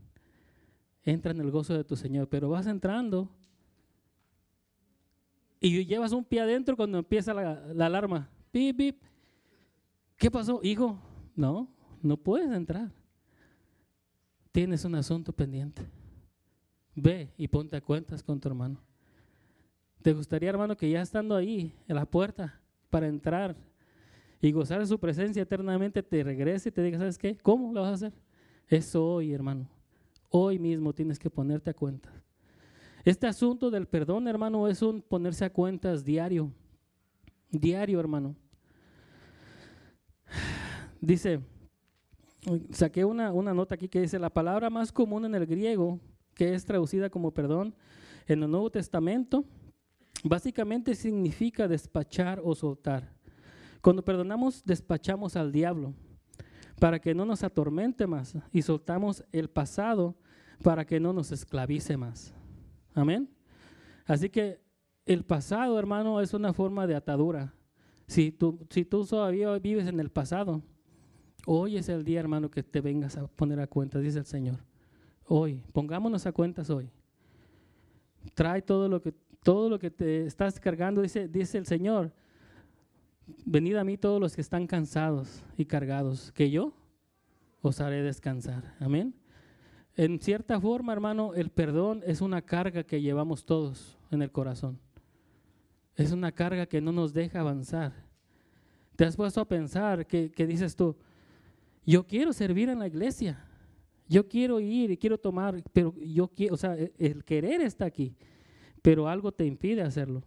[1.03, 2.29] entra en el gozo de tu Señor.
[2.29, 3.29] Pero vas entrando
[5.59, 8.29] y llevas un pie adentro cuando empieza la, la alarma.
[8.51, 9.01] Pip, pip.
[10.15, 10.97] ¿Qué pasó, hijo?
[11.35, 11.67] No,
[12.01, 13.02] no puedes entrar
[14.53, 15.81] tienes un asunto pendiente.
[16.95, 18.79] Ve y ponte a cuentas con tu hermano.
[20.01, 23.55] ¿Te gustaría, hermano, que ya estando ahí en la puerta para entrar
[24.39, 27.35] y gozar de su presencia eternamente, te regrese y te diga, ¿sabes qué?
[27.37, 28.13] ¿Cómo lo vas a hacer?
[28.67, 29.67] Es hoy, hermano.
[30.29, 32.13] Hoy mismo tienes que ponerte a cuentas.
[33.03, 36.51] Este asunto del perdón, hermano, es un ponerse a cuentas diario.
[37.49, 38.35] Diario, hermano.
[41.01, 41.39] Dice,
[42.71, 45.99] saqué una, una nota aquí que dice, la palabra más común en el griego,
[46.33, 47.75] que es traducida como perdón,
[48.27, 49.45] en el Nuevo Testamento,
[50.23, 53.11] básicamente significa despachar o soltar.
[53.81, 55.93] Cuando perdonamos, despachamos al diablo
[56.79, 60.15] para que no nos atormente más y soltamos el pasado
[60.63, 62.33] para que no nos esclavice más.
[62.93, 63.29] Amén.
[64.05, 64.61] Así que
[65.05, 67.53] el pasado, hermano, es una forma de atadura.
[68.07, 70.61] Si tú, si tú todavía vives en el pasado,
[71.45, 74.59] hoy es el día, hermano, que te vengas a poner a cuenta, dice el Señor.
[75.25, 76.89] Hoy, pongámonos a cuentas hoy.
[78.33, 79.13] Trae todo lo que,
[79.43, 82.11] todo lo que te estás cargando, dice, dice el Señor.
[83.45, 86.73] Venid a mí todos los que están cansados y cargados, que yo
[87.61, 88.75] os haré descansar.
[88.79, 89.15] Amén.
[89.95, 94.79] En cierta forma, hermano, el perdón es una carga que llevamos todos en el corazón.
[95.95, 97.93] Es una carga que no nos deja avanzar.
[98.95, 100.95] Te has puesto a pensar que, dices tú,
[101.85, 103.45] yo quiero servir en la iglesia,
[104.07, 107.85] yo quiero ir y quiero tomar, pero yo quiero, o sea, e, el querer está
[107.85, 108.15] aquí,
[108.81, 110.23] pero algo te impide hacerlo.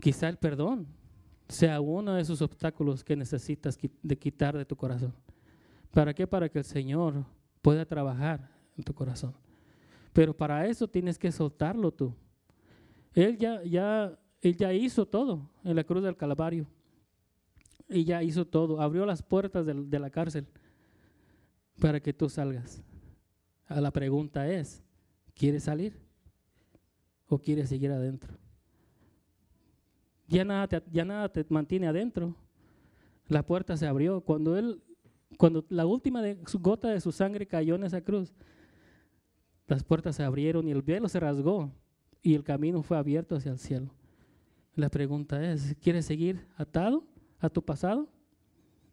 [0.00, 0.86] Quizá el perdón
[1.48, 5.14] sea uno de esos obstáculos que necesitas de quitar de tu corazón.
[5.90, 6.26] ¿Para qué?
[6.26, 7.24] Para que el Señor
[7.62, 9.34] pueda trabajar en tu corazón.
[10.12, 12.14] Pero para eso tienes que soltarlo tú.
[13.14, 16.66] Él ya, ya, él ya hizo todo en la cruz del Calvario.
[17.88, 18.80] Y ya hizo todo.
[18.80, 20.46] Abrió las puertas de, la cárcel
[21.80, 22.82] para que tú salgas.
[23.68, 24.82] La pregunta es,
[25.34, 25.98] ¿quieres salir?
[27.28, 28.36] ¿O quieres seguir adentro?
[30.26, 32.34] Ya nada, te, ya nada te mantiene adentro.
[33.28, 34.20] La puerta se abrió.
[34.20, 34.82] Cuando Él
[35.36, 38.34] cuando la última de, gota de su sangre cayó en esa cruz,
[39.66, 41.70] las puertas se abrieron y el velo se rasgó
[42.22, 43.90] y el camino fue abierto hacia el cielo.
[44.74, 47.04] La pregunta es, ¿quieres seguir atado
[47.38, 48.08] a tu pasado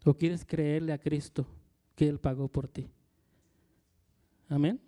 [0.04, 1.46] o quieres creerle a Cristo
[1.94, 2.88] que Él pagó por ti?
[4.48, 4.80] Amén.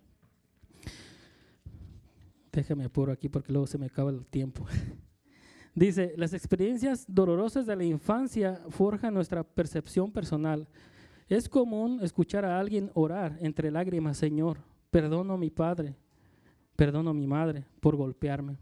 [2.51, 4.65] Déjame apuro aquí porque luego se me acaba el tiempo.
[5.75, 10.67] Dice, las experiencias dolorosas de la infancia forjan nuestra percepción personal
[11.29, 14.57] es común escuchar a alguien orar entre lágrimas, Señor,
[14.89, 15.95] perdono a mi padre,
[16.75, 18.57] perdono a mi madre por golpearme,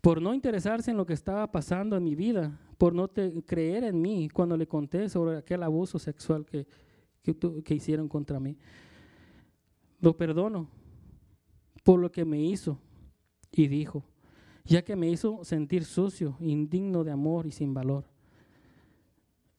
[0.00, 3.10] por no interesarse en lo que estaba pasando en mi vida, por no
[3.44, 6.66] creer en mí cuando le conté sobre aquel abuso sexual que,
[7.64, 8.56] que hicieron contra mí.
[10.00, 10.70] Lo perdono
[11.82, 12.78] por lo que me hizo
[13.50, 14.04] y dijo,
[14.64, 18.04] ya que me hizo sentir sucio, indigno de amor y sin valor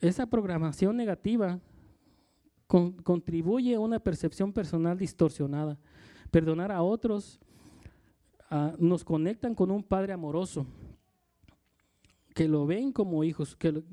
[0.01, 1.59] esa programación negativa
[2.67, 5.77] contribuye a una percepción personal distorsionada.
[6.29, 7.39] Perdonar a otros
[8.49, 10.65] ah, nos conectan con un Padre amoroso
[12.39, 13.83] que lo ven como hijos, que, lo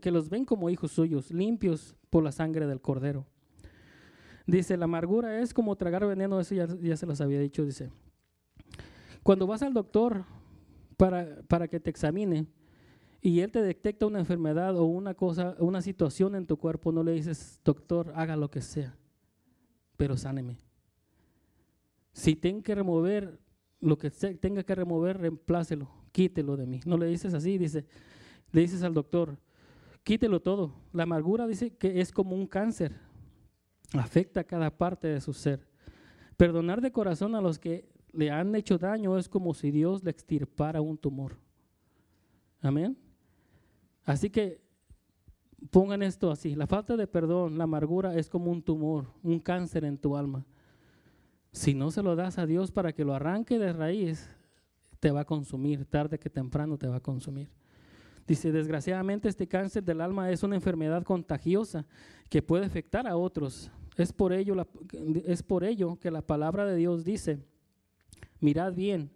[0.00, 3.28] que los ven como hijos suyos, limpios por la sangre del Cordero.
[4.44, 7.92] Dice, la amargura es como tragar veneno, eso ya, ya se los había dicho, dice.
[9.22, 10.24] Cuando vas al doctor
[10.96, 12.48] para, para que te examine,
[13.20, 17.04] y él te detecta una enfermedad o una cosa, una situación en tu cuerpo, no
[17.04, 18.96] le dices, doctor, haga lo que sea,
[19.96, 20.58] pero sáneme.
[22.12, 23.38] Si tengo que remover
[23.78, 26.80] lo que tenga que remover, reemplácelo, quítelo de mí.
[26.86, 27.84] No le dices así, dice,
[28.50, 29.36] le dices al doctor,
[30.02, 30.72] quítelo todo.
[30.94, 32.98] La amargura dice que es como un cáncer,
[33.92, 35.68] afecta a cada parte de su ser.
[36.38, 40.10] Perdonar de corazón a los que le han hecho daño es como si Dios le
[40.10, 41.36] extirpara un tumor.
[42.62, 42.96] Amén.
[44.02, 44.62] Así que
[45.70, 49.84] pongan esto así, la falta de perdón, la amargura es como un tumor, un cáncer
[49.84, 50.46] en tu alma.
[51.52, 54.30] Si no se lo das a Dios para que lo arranque de raíz,
[55.06, 57.48] te va a consumir, tarde que temprano te va a consumir.
[58.26, 61.86] Dice, desgraciadamente este cáncer del alma es una enfermedad contagiosa
[62.28, 63.70] que puede afectar a otros.
[63.96, 64.56] Es por ello,
[65.24, 67.38] es por ello que la palabra de Dios dice,
[68.40, 69.12] mirad bien,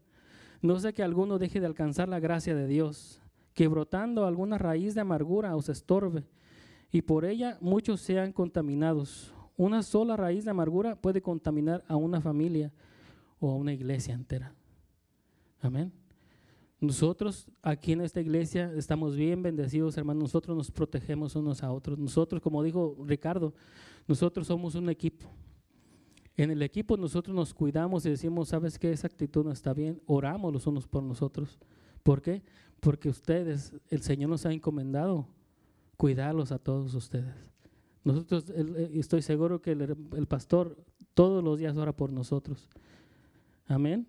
[0.62, 3.20] no sé que alguno deje de alcanzar la gracia de Dios
[3.52, 6.22] que brotando alguna raíz de amargura os estorbe
[6.92, 9.34] y por ella muchos sean contaminados.
[9.56, 12.72] Una sola raíz de amargura puede contaminar a una familia
[13.40, 14.54] o a una iglesia entera.
[15.60, 15.92] Amén.
[16.80, 20.22] Nosotros aquí en esta iglesia estamos bien bendecidos, hermanos.
[20.22, 21.98] Nosotros nos protegemos unos a otros.
[21.98, 23.52] Nosotros, como dijo Ricardo,
[24.08, 25.28] nosotros somos un equipo.
[26.36, 28.92] En el equipo nosotros nos cuidamos y decimos, ¿sabes qué?
[28.92, 30.00] Esa actitud no está bien.
[30.06, 31.58] Oramos los unos por nosotros.
[32.02, 32.42] ¿Por qué?
[32.80, 35.28] Porque ustedes, el Señor nos ha encomendado
[35.98, 37.34] cuidarlos a todos ustedes.
[38.04, 40.82] Nosotros, eh, estoy seguro que el, pastor
[41.12, 42.70] todos los días ora por nosotros.
[43.66, 44.06] Amén.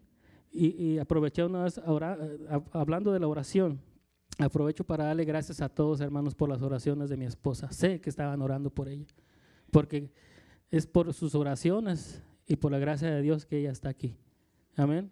[0.53, 3.79] Y, aproveché una vez, eh, hablando de la oración,
[4.37, 7.71] aprovecho para darle gracias a todos, hermanos, por las oraciones de mi esposa.
[7.71, 9.05] Sé que estaban orando por ella,
[9.71, 10.11] porque
[10.69, 14.17] es por sus oraciones y por la gracia de Dios que ella está aquí.
[14.75, 15.09] Amén.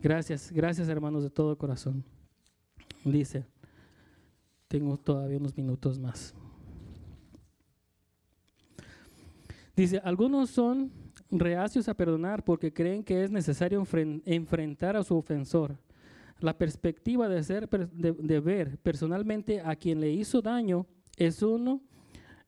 [0.00, 2.04] Gracias, gracias hermanos de todo corazón.
[3.04, 3.46] Dice,
[4.66, 6.34] tengo todavía unos minutos más.
[9.76, 10.90] Dice, algunos son
[11.30, 13.84] reacios a perdonar porque creen que es necesario
[14.24, 15.78] enfrentar a su ofensor.
[16.40, 21.80] La perspectiva de, ser, de, ver personalmente a quien le hizo daño es uno,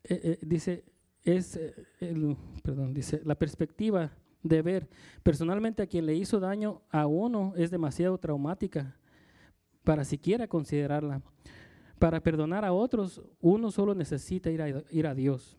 [0.05, 0.85] eh, eh, dice,
[1.25, 4.13] es, eh, perdón, dice, la perspectiva
[4.43, 4.89] de ver
[5.23, 8.97] personalmente a quien le hizo daño a uno es demasiado traumática
[9.85, 11.23] para siquiera considerarla.
[11.99, 15.57] Para perdonar a otros, uno solo necesita ir a, ir a Dios.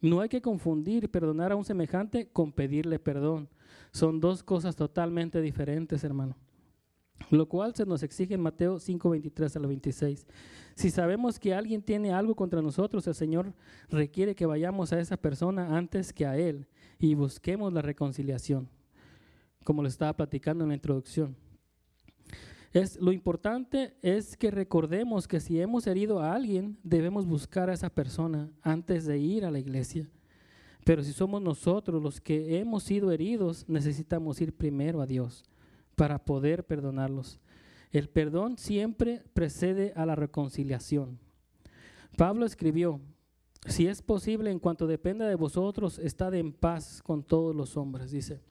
[0.00, 3.48] No hay que confundir perdonar a un semejante con pedirle perdón.
[3.92, 6.36] Son dos cosas totalmente diferentes, hermano.
[7.30, 10.26] Lo cual se nos exige en Mateo 5, 23 al 26.
[10.74, 13.54] Si sabemos que alguien tiene algo contra nosotros, el Señor
[13.88, 16.66] requiere que vayamos a esa persona antes que a Él
[16.98, 18.68] y busquemos la reconciliación,
[19.64, 21.36] como lo estaba platicando en la introducción.
[22.76, 27.72] Es, lo importante es que recordemos que si hemos herido a alguien, debemos buscar a
[27.72, 30.10] esa persona antes de ir a la iglesia.
[30.84, 35.42] Pero si somos nosotros los que hemos sido heridos, necesitamos ir primero a Dios
[35.94, 37.40] para poder perdonarlos.
[37.92, 41.18] El perdón siempre precede a la reconciliación.
[42.18, 43.00] Pablo escribió,
[43.64, 48.10] si es posible, en cuanto dependa de vosotros, estad en paz con todos los hombres,
[48.10, 48.42] dice.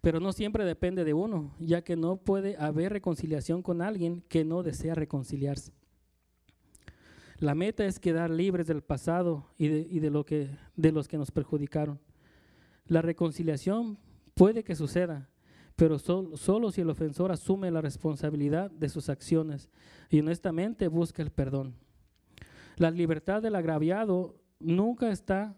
[0.00, 4.44] Pero no siempre depende de uno, ya que no puede haber reconciliación con alguien que
[4.44, 5.72] no desea reconciliarse.
[7.38, 11.98] La meta es quedar libres del pasado y de, los que nos perjudicaron.
[12.86, 13.98] La reconciliación
[14.34, 15.30] puede que suceda,
[15.76, 19.70] pero solo si el ofensor asume la responsabilidad de sus acciones
[20.10, 21.76] y honestamente busca el perdón.
[22.76, 25.56] La libertad del agraviado nunca está,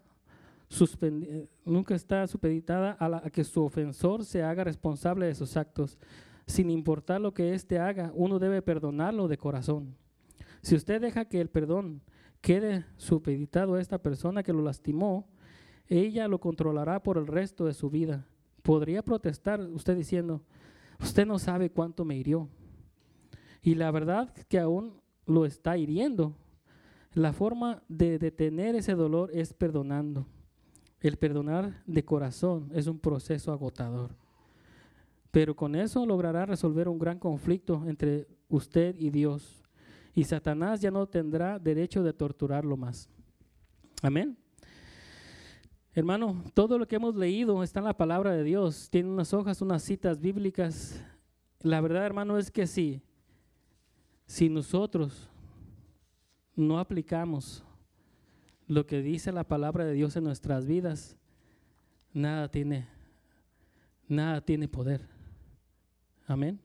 [1.65, 5.97] nunca está supeditada a, a que su ofensor se haga responsable de sus actos.
[6.45, 9.95] Sin importar lo que éste haga, uno debe perdonarlo de corazón.
[10.61, 12.01] Si usted deja que el perdón
[12.41, 15.27] quede supeditado a esta persona que lo lastimó,
[15.87, 18.25] ella lo controlará por el resto de su vida.
[18.61, 20.41] Podría protestar usted diciendo,
[20.99, 22.49] usted no sabe cuánto me hirió.
[23.61, 26.35] Y la verdad que aún lo está hiriendo,
[27.13, 30.25] la forma de detener ese dolor es perdonando.
[31.03, 34.15] El perdonar de corazón es un proceso agotador.
[35.31, 39.61] Pero con eso logrará resolver un gran conflicto entre usted y Dios.
[40.15, 43.09] Y Satanás ya no tendrá derecho de torturarlo más.
[44.01, 44.37] Amén.
[45.93, 48.89] Hermano, todo lo que hemos leído está en la palabra de Dios.
[48.89, 51.03] Tiene unas hojas, unas citas bíblicas.
[51.59, 53.01] La verdad, hermano, es que sí.
[54.25, 55.29] Si nosotros
[56.55, 57.61] no aplicamos
[58.67, 61.17] lo que dice la palabra de Dios en nuestras vidas,
[62.13, 62.87] nada tiene,
[64.07, 65.07] nada tiene poder.
[66.27, 66.59] Amén.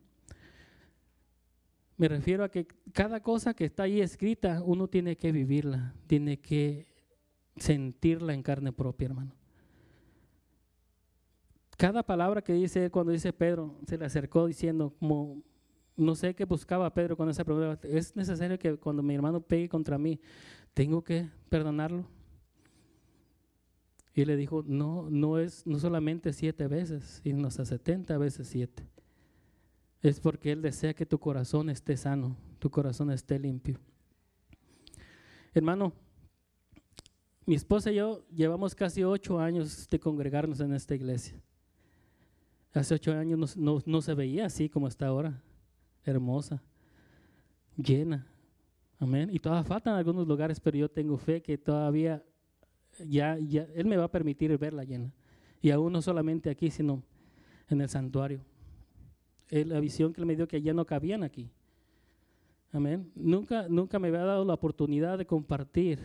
[1.96, 6.38] Me refiero a que cada cosa que está ahí escrita, uno tiene que vivirla, tiene
[6.38, 6.86] que
[7.56, 9.32] sentirla en carne propia, hermano.
[11.76, 15.42] Cada palabra que dice cuando dice Pedro, se le acercó diciendo como
[15.96, 17.88] no sé qué buscaba Pedro con esa pregunta.
[17.88, 20.20] Es necesario que cuando mi hermano pegue contra mí,
[20.74, 22.06] tengo que perdonarlo.
[24.14, 28.88] Y le dijo, no, no es no solamente siete veces, sino hasta setenta veces siete.
[30.02, 33.78] Es porque Él desea que tu corazón esté sano, tu corazón esté limpio.
[35.54, 35.92] Hermano,
[37.46, 41.40] mi esposa y yo llevamos casi ocho años de congregarnos en esta iglesia.
[42.74, 45.42] Hace ocho años no se veía así como está ahora
[46.04, 46.62] hermosa,
[47.76, 48.26] llena.
[48.98, 49.30] Amén.
[49.32, 52.22] Y todavía faltan algunos lugares, pero yo tengo fe que todavía
[53.06, 55.12] ya, ya Él me va a permitir verla llena.
[55.60, 57.02] Y aún no solamente aquí, sino
[57.68, 58.40] en el santuario.
[59.50, 61.50] la visión que Él me dio que ya no cabían aquí.
[62.72, 63.10] Amén.
[63.14, 65.98] Nunca, nunca me había dado la oportunidad de compartir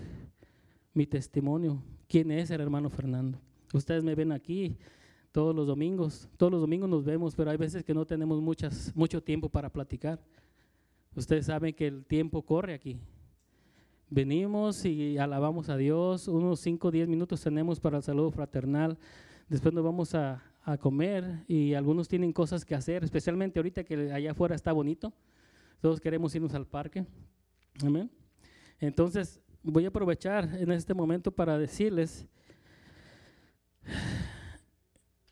[0.94, 1.84] mi testimonio.
[2.08, 3.40] ¿Quién es el hermano Fernando?
[3.74, 4.78] Ustedes me ven aquí
[5.32, 6.30] todos los domingos.
[6.38, 9.70] Todos los domingos nos vemos, pero hay veces que no tenemos muchas, mucho tiempo para
[9.70, 10.22] platicar.
[11.16, 12.98] Ustedes saben que el tiempo corre aquí.
[14.10, 16.28] Venimos y alabamos a Dios.
[16.28, 18.98] Unos 5 o 10 minutos tenemos para el saludo fraternal.
[19.48, 24.12] Después nos vamos a, a comer y algunos tienen cosas que hacer, especialmente ahorita que
[24.12, 25.14] allá afuera está bonito.
[25.82, 27.06] Todos queremos irnos al parque.
[27.84, 28.10] Amén.
[28.80, 32.26] Entonces, voy a aprovechar en este momento para decirles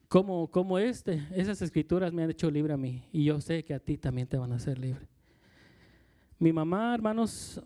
[0.08, 3.74] cómo, cómo este, esas escrituras me han hecho libre a mí y yo sé que
[3.74, 5.11] a ti también te van a hacer libre.
[6.42, 7.62] Mi mamá, hermanos,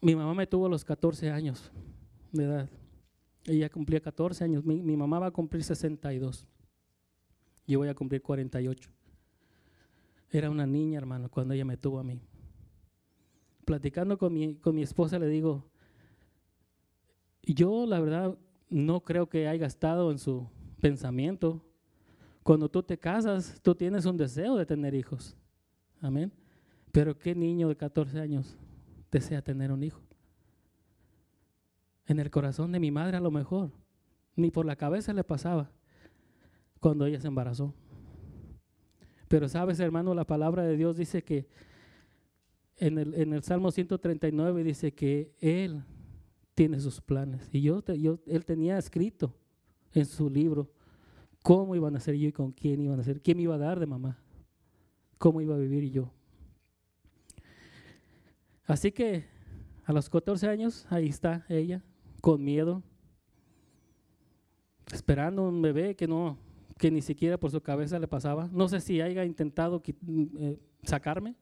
[0.00, 1.70] mi mamá me tuvo a los 14 años
[2.32, 2.70] de edad.
[3.44, 4.64] Ella cumplía 14 años.
[4.64, 6.46] Mi, mamá va a cumplir 62.
[7.66, 8.90] Yo voy a cumplir 48.
[10.30, 12.18] Era una niña, hermano, cuando ella me tuvo a mí.
[13.66, 15.66] Platicando con mi, con mi esposa le digo,
[17.42, 18.38] yo la verdad
[18.70, 20.48] no creo que haya estado en su
[20.80, 21.62] pensamiento.
[22.42, 25.36] Cuando tú te casas, tú tienes un deseo de tener hijos.
[26.00, 26.32] Amén.
[26.92, 28.56] Pero ¿qué niño de 14 años
[29.10, 30.00] desea tener un hijo?
[32.06, 33.70] En el corazón de mi madre a lo mejor,
[34.34, 35.70] ni por la cabeza le pasaba
[36.80, 37.74] cuando ella se embarazó.
[39.28, 41.48] Pero sabes, hermano, la palabra de Dios dice que
[42.76, 45.82] en el, en el Salmo 139 dice que Él
[46.54, 47.48] tiene sus planes.
[47.52, 49.34] Y yo, yo, Él tenía escrito
[49.92, 50.70] en su libro
[51.42, 53.58] cómo iban a ser yo y con quién iban a ser, quién me iba a
[53.58, 54.18] dar de mamá,
[55.18, 56.12] cómo iba a vivir yo.
[58.68, 59.24] Así que
[59.86, 61.82] a los 14 años, ahí está ella,
[62.20, 62.82] con miedo,
[64.92, 66.36] esperando un bebé que no,
[66.76, 68.46] que ni siquiera por su cabeza le pasaba.
[68.52, 71.34] No sé si haya intentado eh, sacarme,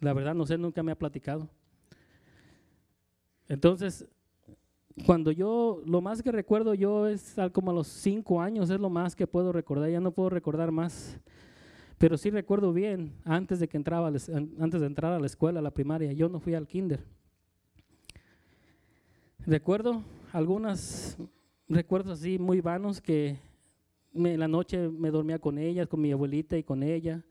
[0.00, 1.48] la verdad no sé, nunca me ha platicado.
[3.48, 4.06] Entonces,
[5.06, 8.90] cuando yo, lo más que recuerdo yo es como a los cinco años, es lo
[8.90, 11.18] más que puedo recordar, ya no puedo recordar más.
[11.98, 15.62] Pero sí recuerdo bien, antes de que entraba, antes de entrar a la escuela, a
[15.62, 17.04] la primaria, yo no fui al kinder.
[19.44, 21.16] Recuerdo algunos
[21.68, 23.38] recuerdos así muy vanos que
[24.14, 27.24] en la noche me dormía con ella, con mi abuelita y con ella.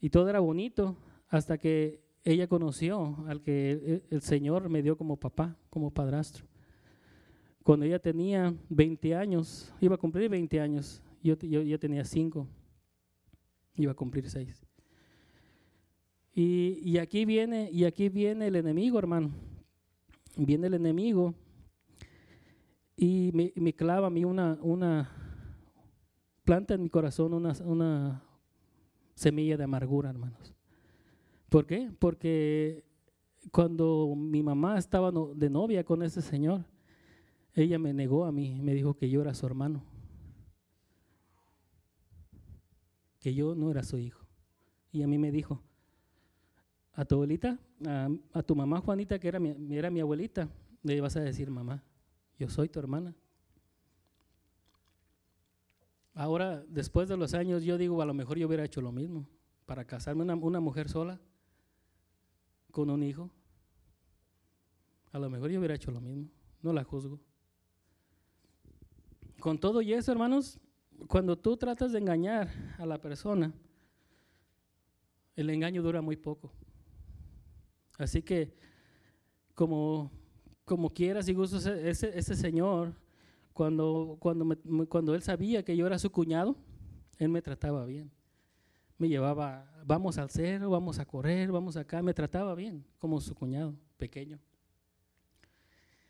[0.00, 0.96] Y todo era bonito
[1.28, 6.46] hasta que ella conoció al que el, Señor me dio como papá, como padrastro.
[7.62, 12.46] Cuando ella tenía 20 años, iba a cumplir 20 años, yo, yo ya tenía 5,
[13.76, 14.66] iba a cumplir 6.
[16.34, 19.30] Y, y, aquí viene, y aquí viene el enemigo, hermano.
[20.36, 21.34] Viene el enemigo
[22.96, 25.10] y me, me clava a mí una, una,
[26.44, 28.22] planta en mi corazón una, una
[29.14, 30.54] semilla de amargura, hermanos.
[31.48, 31.90] ¿Por qué?
[31.98, 32.84] Porque
[33.50, 36.64] cuando mi mamá estaba de novia con ese señor,
[37.54, 39.84] ella me negó a mí, me dijo que yo era su hermano,
[43.22, 44.26] que yo no era su hijo.
[44.90, 45.62] Y a mí me dijo,
[46.92, 50.50] a tu abuelita, a, tu mamá Juanita, que era mi, era mi abuelita,
[50.82, 51.82] le vas a decir, mamá,
[52.36, 53.14] yo soy tu hermana.
[56.14, 59.26] Ahora, después de los años, yo digo, a lo mejor yo hubiera hecho lo mismo,
[59.64, 61.20] para casarme una, una mujer sola,
[62.72, 63.30] con un hijo.
[65.12, 66.28] A lo mejor yo hubiera hecho lo mismo,
[66.60, 67.20] no la juzgo.
[69.38, 70.58] Con todo y eso, hermanos,
[71.06, 72.48] cuando tú tratas de engañar
[72.78, 73.52] a la persona,
[75.36, 76.52] el engaño dura muy poco.
[77.98, 78.54] Así que,
[79.54, 80.10] como,
[80.64, 82.94] como quieras y gustos, ese, ese señor
[83.52, 84.56] cuando, cuando,
[84.88, 86.56] cuando él sabía que yo era su cuñado,
[87.18, 88.10] él me trataba bien.
[88.98, 93.34] Me llevaba, vamos al cerro, vamos a correr, vamos acá, me trataba bien, como su
[93.34, 94.38] cuñado pequeño.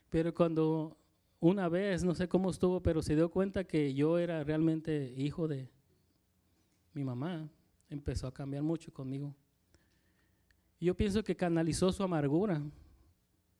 [0.08, 0.96] Pero cuando
[1.42, 5.48] una vez, no sé cómo estuvo, pero se dio cuenta que yo era realmente hijo
[5.48, 5.68] de
[6.94, 7.48] mi mamá,
[7.90, 9.34] empezó a cambiar mucho conmigo.
[10.78, 12.62] Yo pienso que canalizó su amargura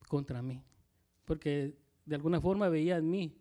[0.07, 0.63] contra mí,
[1.25, 1.77] porque
[2.07, 3.37] de alguna forma veía en mí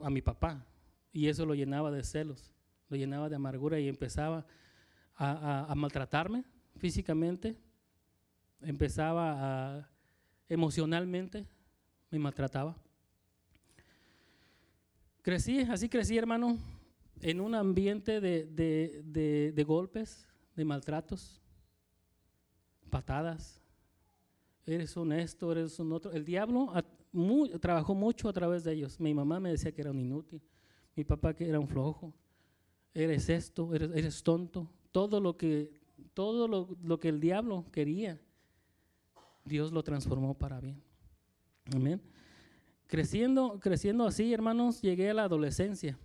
[0.00, 0.64] a mi papá
[1.12, 2.54] y eso lo llenaba de celos,
[2.90, 4.46] lo llenaba de amargura y empezaba
[5.16, 6.44] a, maltratarme
[6.76, 7.56] físicamente,
[8.60, 9.90] empezaba a,
[10.48, 11.48] emocionalmente,
[12.12, 12.76] me maltrataba.
[15.22, 16.58] Crecí, así crecí hermano,
[17.20, 21.40] en un ambiente de, de, de golpes, de maltratos,
[22.90, 23.62] patadas,
[24.66, 26.12] eres honesto, eres un otro.
[26.12, 26.70] El diablo
[27.60, 29.00] trabajó mucho a través de ellos.
[29.00, 30.42] Mi mamá me decía que era un inútil,
[30.94, 32.12] mi papá que era un flojo.
[32.92, 34.70] Eres esto, eres, eres tonto.
[34.90, 35.72] Todo lo que,
[36.12, 38.20] todo lo, lo que el diablo quería,
[39.46, 40.91] Dios lo transformó para bien.
[41.70, 42.00] Amén.
[42.86, 45.98] creciendo, creciendo así, hermanos, llegué a la adolescencia.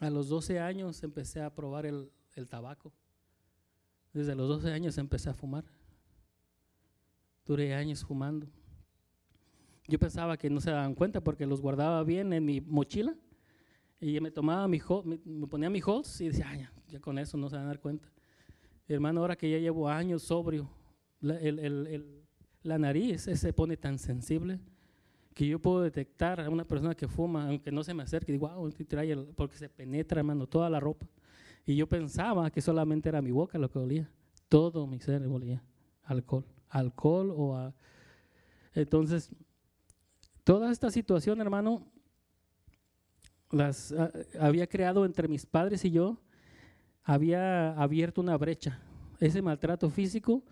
[0.00, 2.92] A los 12 años empecé a probar el, el tabaco.
[4.12, 5.64] Desde los 12 años empecé a fumar.
[7.44, 8.46] Duré años fumando.
[9.88, 13.14] Yo pensaba que no se daban cuenta porque los guardaba bien en mi mochila
[14.00, 14.80] y me tomaba mi,
[15.24, 18.08] me ponía mi holz y decía, ya, con eso no se van a dar cuenta.
[18.88, 20.68] Hermano, ahora que ya llevo años sobrio,
[21.20, 22.21] la, el, el,
[22.62, 24.60] la nariz se pone tan sensible
[25.34, 28.48] que yo puedo detectar a una persona que fuma, aunque no se me acerque, digo,
[28.48, 28.70] wow,
[29.34, 31.06] porque se penetra, hermano, toda la ropa.
[31.64, 34.10] Y yo pensaba que solamente era mi boca lo que olía.
[34.48, 35.62] Todo mi ser olía
[36.04, 36.44] alcohol.
[36.68, 37.74] Alcohol o a...
[38.74, 39.30] Entonces,
[40.44, 41.86] toda esta situación, hermano,
[43.50, 43.94] las
[44.38, 46.18] había creado entre mis padres y yo,
[47.04, 48.80] había abierto una brecha.
[49.20, 50.42] Ese maltrato físico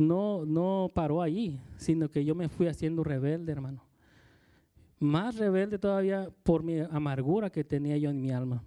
[0.00, 3.84] no, no paró ahí, sino que yo me fui haciendo rebelde, hermano.
[4.98, 8.62] Más rebelde todavía por mi amargura que tenía yo en mi alma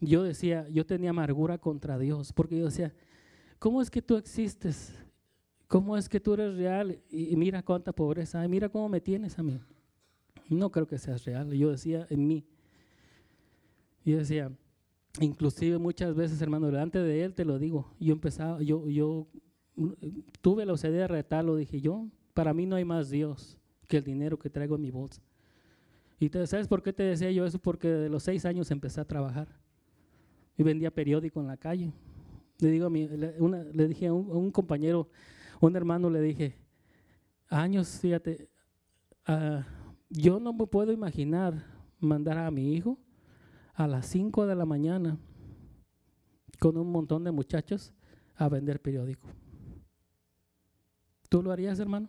[0.00, 2.92] yo decía, yo tenía amargura contra Dios, porque yo decía,
[3.58, 4.94] ¿cómo es que tú existes?
[5.66, 7.00] ¿Cómo es que tú eres real?
[7.10, 9.60] Y, mira cuánta pobreza hay, mira cómo me tienes a mí.
[10.48, 11.50] No creo que seas real.
[11.52, 12.44] Yo decía en mí.
[14.04, 14.52] Yo decía,
[15.20, 17.94] inclusive muchas veces, hermano, delante de él te lo digo.
[17.98, 19.26] Yo empezaba, yo, yo
[20.40, 23.58] tuve la osadía de retarlo, dije yo, para mí no hay más Dios
[23.88, 25.22] que el dinero que traigo en mi bolsa.
[26.18, 27.58] Y te, ¿sabes por qué te decía yo eso?
[27.58, 29.48] Porque de los seis años empecé a trabajar
[30.56, 31.92] y vendía periódico en la calle.
[32.58, 35.08] Le, digo a mi, le, dije a un, compañero,
[35.60, 36.56] un hermano, le dije,
[37.48, 38.48] años, fíjate,
[39.26, 39.66] ah,
[40.08, 41.64] yo no me puedo imaginar
[41.98, 42.98] mandar a mi hijo
[43.74, 45.18] a las 5 de la mañana
[46.60, 47.92] con un montón de muchachos
[48.36, 49.28] a vender periódico.
[51.34, 52.08] ¿Tú lo harías, hermano?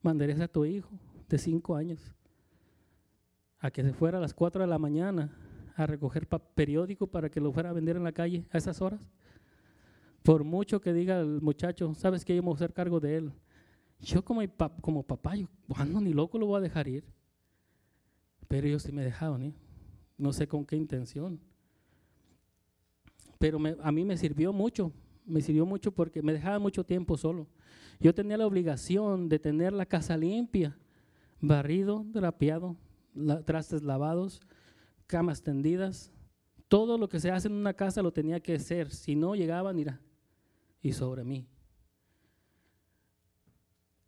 [0.00, 0.88] ¿Mandarías a tu hijo
[1.28, 2.00] de 5 años
[3.58, 5.36] a que se fuera a las 4 de la mañana
[5.76, 9.06] a recoger periódico para que lo fuera a vender en la calle a esas horas.
[10.22, 13.16] Por mucho que diga el muchacho, sabes que yo me voy a hacer cargo de
[13.18, 13.32] él.
[14.00, 14.40] Yo como,
[14.80, 17.04] como papá, yo cuando ni loco lo voy a dejar ir.
[18.48, 19.54] Pero ellos sí me dejaron ¿eh?
[20.16, 21.38] No sé con qué intención.
[23.38, 24.90] Pero a mí me sirvió mucho,
[25.26, 27.46] me sirvió mucho porque me dejaba mucho tiempo solo.
[28.00, 30.76] Yo tenía la obligación de tener la casa limpia,
[31.40, 32.76] barrido, drapeado,
[33.44, 34.40] trastes lavados,
[35.06, 36.10] camas tendidas,
[36.68, 39.78] todo lo que se hace en una casa lo tenía que hacer, si no llegaban,
[39.78, 40.00] irá,
[40.80, 41.46] y sobre mí.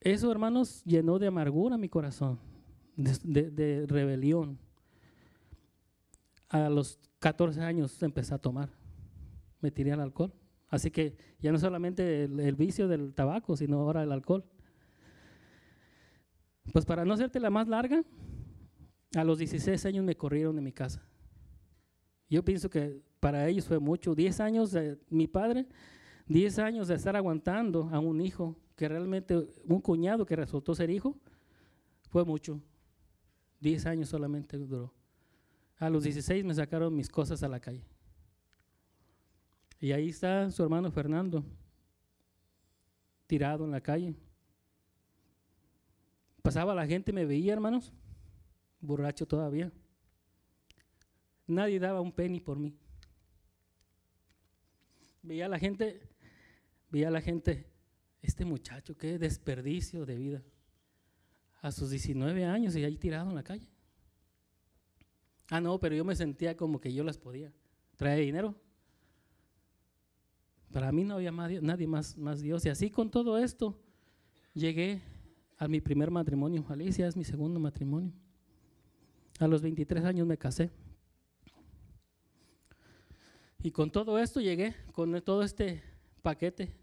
[0.00, 2.38] Eso, hermanos, llenó de amargura mi corazón,
[2.96, 4.58] de, rebelión.
[6.48, 8.70] A los 14 años empecé a tomar,
[9.60, 10.32] me tiré al alcohol.
[10.74, 14.44] Así que ya no solamente el, vicio del tabaco, sino ahora el alcohol.
[16.72, 18.02] Pues para no hacerte la más larga,
[19.14, 21.00] a los 16 años me corrieron de mi casa.
[22.28, 24.16] Yo pienso que para ellos fue mucho.
[24.16, 25.68] 10 años de mi padre,
[26.26, 30.90] 10 años de estar aguantando a un hijo que realmente, un cuñado que resultó ser
[30.90, 31.16] hijo,
[32.10, 32.60] fue mucho.
[33.60, 34.92] 10 años solamente duró.
[35.76, 37.84] A los 16 me sacaron mis cosas a la calle.
[39.84, 41.44] Y ahí está su hermano Fernando,
[43.26, 44.14] tirado en la calle.
[46.40, 47.92] Pasaba la gente, me veía, hermanos,
[48.80, 49.70] borracho todavía.
[51.46, 52.74] Nadie daba un penny por mí.
[55.20, 56.08] Veía a la gente,
[56.88, 57.70] veía a la gente,
[58.22, 60.42] este muchacho, qué desperdicio de vida.
[61.60, 63.68] A sus 19 años y ahí tirado en la calle.
[65.50, 67.52] Ah, no, pero yo me sentía como que yo las podía.
[67.98, 68.63] Trae dinero.
[70.74, 72.66] Para mí no había nadie más, más Dios.
[72.66, 73.78] Y así con todo esto
[74.54, 75.00] llegué
[75.56, 76.66] a mi primer matrimonio.
[76.68, 78.12] Alicia es mi segundo matrimonio.
[79.38, 80.72] A los 23 años me casé.
[83.62, 85.80] Y con todo esto llegué, con todo este
[86.22, 86.74] paquete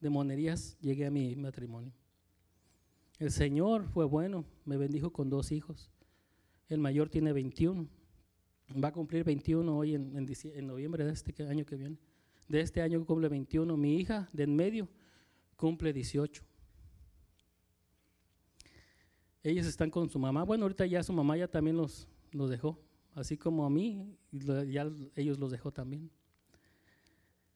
[0.00, 1.92] de monerías, llegué a mi matrimonio.
[3.18, 5.90] El Señor fue bueno, me bendijo con dos hijos.
[6.66, 7.86] El mayor tiene 21,
[8.82, 11.98] va a cumplir 21 hoy en, en, noviembre de este año que viene.
[12.48, 13.76] De este año cumple 21.
[13.76, 14.88] Mi hija de en medio
[15.56, 16.42] cumple 18.
[19.42, 20.42] Ellos están con su mamá.
[20.44, 22.78] Bueno, ahorita ya su mamá ya también los, los dejó,
[23.14, 26.10] así como a mí, ya ellos los dejó también.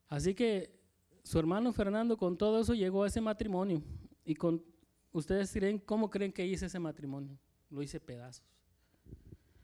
[0.09, 0.79] Así que
[1.23, 3.83] su hermano Fernando con todo eso llegó a ese matrimonio
[4.25, 4.63] y con
[5.13, 7.39] ustedes dirán cómo creen que hice ese matrimonio.
[7.71, 8.45] Lo hice pedazos.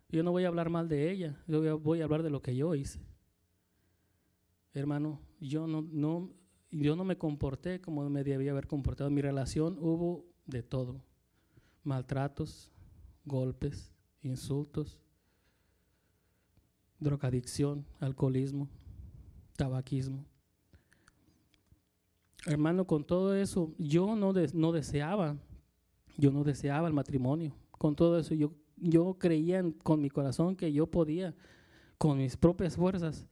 [0.09, 2.55] Yo no voy a hablar mal de ella, yo voy a hablar de lo que
[2.55, 3.01] yo hice.
[4.75, 6.31] Hermano, yo no,
[6.71, 9.09] yo no me comporté como me debía haber comportado.
[9.09, 11.01] En mi relación hubo de todo.
[11.85, 12.73] Maltratos,
[13.25, 15.01] golpes, insultos,
[16.99, 18.69] drogadicción, alcoholismo,
[19.57, 20.25] tabaquismo.
[22.47, 25.37] Hermano, con todo eso, yo no, deseaba,
[26.17, 27.55] yo no deseaba el matrimonio.
[27.71, 31.35] Con todo eso, yo, yo creía con mi corazón que yo podía,
[31.97, 33.27] con mis propias fuerzas,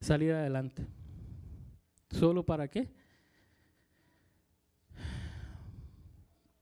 [0.00, 0.86] salir adelante.
[2.10, 2.88] ¿Solo para qué?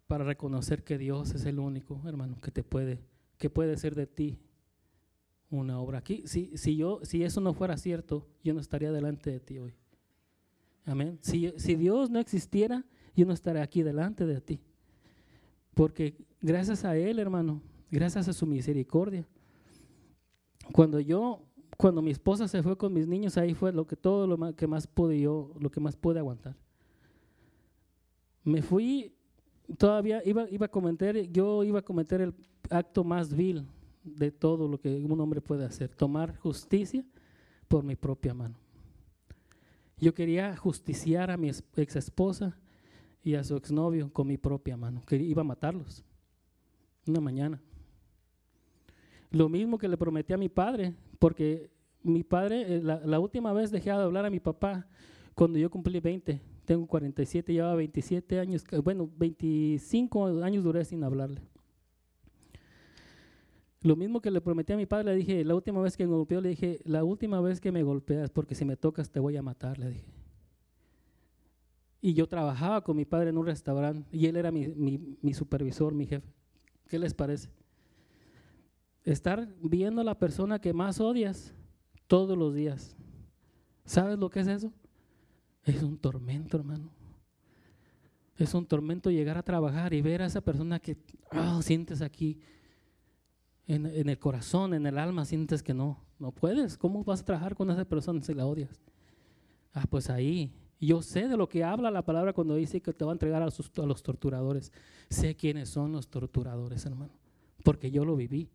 [0.06, 3.00] Para reconocer que Dios es el único, hermano, que te puede,
[3.38, 4.38] que puede ser de ti
[5.50, 5.98] una obra.
[5.98, 9.58] Aquí, si, si, yo, si eso no fuera cierto, yo no estaría delante de ti
[9.58, 9.74] hoy.
[10.84, 11.18] Amén.
[11.22, 12.84] Si, si Dios no existiera,
[13.14, 14.60] yo no estaría aquí delante de ti.
[15.74, 19.26] Porque gracias a Él, hermano, gracias a su misericordia,
[20.72, 21.47] cuando yo,
[21.78, 24.66] cuando mi esposa se fue con mis niños, ahí fue lo que todo lo que
[24.66, 26.56] más pude yo, lo que más pude aguantar.
[28.42, 29.14] Me fui,
[29.78, 32.34] todavía iba, iba a cometer, yo iba a cometer el
[32.68, 33.64] acto más vil
[34.02, 37.04] de todo lo que un hombre puede hacer, tomar justicia
[37.68, 38.56] por mi propia mano.
[39.98, 42.58] Yo quería justiciar a mi ex esposa
[43.22, 46.04] y a su exnovio con mi propia mano, que iba a matarlos
[47.06, 47.62] una mañana.
[49.30, 51.70] Lo mismo que le prometí a mi padre, porque
[52.02, 54.86] mi padre, eh, la, última vez dejé de hablar a mi papá
[55.34, 61.42] cuando yo cumplí 20, tengo 47, llevaba 27 años, bueno, 25 años duré sin hablarle.
[63.80, 66.12] Lo mismo que le prometí a mi padre, le dije, la última vez que me
[66.12, 69.36] golpeó, le dije, la última vez que me golpeas, porque si me tocas te voy
[69.36, 70.12] a matar, le dije.
[72.00, 74.68] Y yo trabajaba con mi padre en un restaurante y él era mi,
[75.20, 76.32] mi, supervisor, mi jefe.
[76.88, 77.50] ¿Qué les parece?
[79.04, 81.54] Estar viendo a la persona que más odias
[82.06, 82.96] todos los días.
[83.84, 84.72] ¿Sabes lo que es eso?
[85.64, 86.90] Es un tormento, hermano.
[88.36, 90.96] Es un tormento llegar a trabajar y ver a esa persona que
[91.32, 92.38] oh, sientes aquí
[93.66, 96.78] en, el corazón, en el alma, sientes que no, no puedes.
[96.78, 98.80] ¿Cómo vas a trabajar con esa persona si la odias?
[99.74, 100.52] Ah, pues ahí.
[100.80, 103.42] Yo sé de lo que habla la palabra cuando dice que te va a entregar
[103.42, 104.72] a los, a los torturadores.
[105.10, 107.12] Sé quiénes son los torturadores, hermano,
[107.64, 108.48] porque yo lo viví.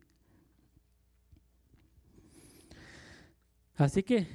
[3.76, 4.26] Así que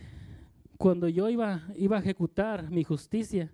[0.78, 3.52] cuando yo iba, iba a ejecutar mi justicia,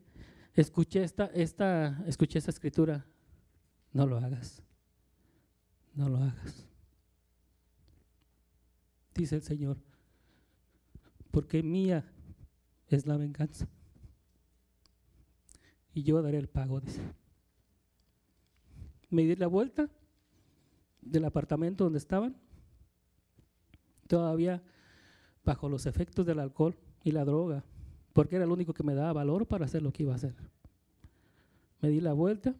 [0.54, 3.06] escuché esta, esta, escuché esta escritura.
[3.92, 4.62] No lo hagas.
[5.94, 6.66] No lo hagas
[9.16, 9.78] dice el Señor,
[11.32, 12.06] porque mía
[12.88, 13.68] es la venganza.
[15.94, 17.02] Y yo daré el pago, dice.
[19.10, 19.90] Me di la vuelta
[21.02, 22.36] del apartamento donde estaban,
[24.08, 24.62] todavía
[25.46, 27.64] bajo los efectos del alcohol y la droga,
[28.14, 30.36] porque era el único que me daba valor para hacer lo que iba a hacer.
[31.82, 32.56] Me di la vuelta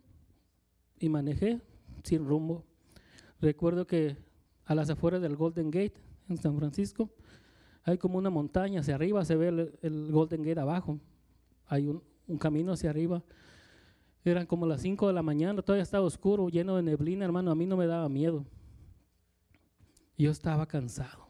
[1.00, 1.62] y manejé
[2.04, 2.64] sin rumbo.
[3.42, 4.18] Recuerdo que
[4.66, 5.96] a las afueras del Golden Gate
[6.30, 7.10] en San Francisco.
[7.84, 11.00] Hay como una montaña hacia arriba, se ve el, Golden Gate abajo.
[11.68, 12.02] Hay un,
[12.40, 13.24] camino hacia arriba.
[14.24, 17.52] Eran como las 5 de la mañana, todavía estaba oscuro, lleno de neblina, hermano.
[17.52, 18.44] A mí no me daba miedo.
[20.18, 21.25] Yo estaba cansado.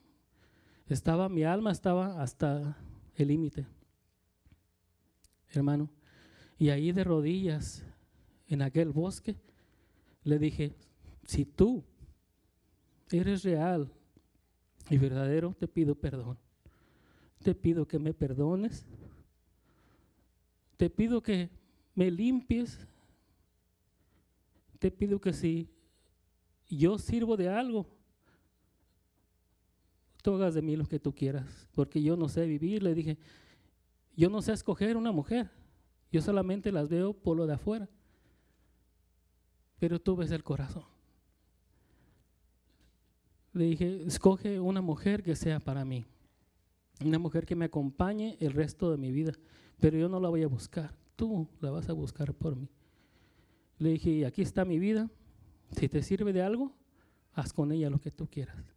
[0.87, 2.77] Estaba, mi alma estaba hasta
[3.15, 3.65] el límite,
[5.51, 5.89] hermano.
[6.59, 7.83] Y ahí de rodillas,
[8.47, 9.35] en aquel bosque,
[10.23, 10.75] le dije,
[11.25, 11.83] si tú
[13.09, 13.91] eres real
[14.89, 16.37] y verdadero, te pido perdón.
[17.41, 18.85] Te pido que me perdones.
[20.77, 21.49] Te pido que
[21.95, 22.87] me limpies.
[24.79, 25.69] Te pido que si
[26.69, 27.87] yo sirvo de algo,
[30.25, 32.81] tú hagas de mí lo que tú quieras, porque yo no sé vivir.
[32.81, 33.17] Le dije,
[34.15, 35.51] yo no sé escoger una mujer,
[36.11, 37.87] yo solamente las veo por lo de afuera,
[39.79, 40.83] pero tú ves el corazón
[43.55, 46.05] le dije, escoge una mujer que sea para mí,
[47.03, 49.31] una mujer que me acompañe el resto de mi vida,
[49.79, 52.69] pero yo no la voy a buscar, tú la vas a buscar por mí.
[53.77, 55.09] Le dije, aquí está mi vida,
[55.71, 56.73] si te sirve de algo,
[57.33, 58.74] haz con ella lo que tú quieras.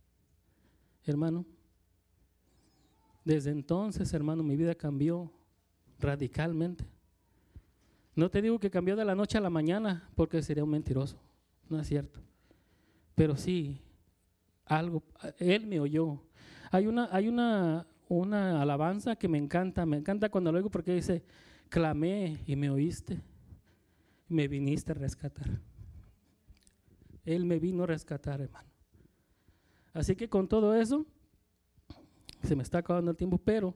[1.11, 1.46] Hermano,
[3.24, 5.32] desde entonces, hermano, mi vida cambió
[5.98, 6.84] radicalmente.
[8.14, 11.20] No te digo que cambió de la noche a la mañana porque sería un mentiroso,
[11.68, 12.20] no es cierto.
[13.14, 13.80] Pero sí,
[14.64, 15.02] algo,
[15.38, 16.22] él me oyó.
[16.70, 20.94] Hay una, hay una, una alabanza que me encanta, me encanta cuando lo oigo porque
[20.94, 21.24] dice,
[21.68, 23.20] clamé y me oíste,
[24.28, 25.61] me viniste a rescatar.
[27.24, 28.78] Él me vino a rescatar, hermano.
[29.93, 31.07] Así que con todo eso,
[32.43, 33.74] se me está acabando el tiempo, pero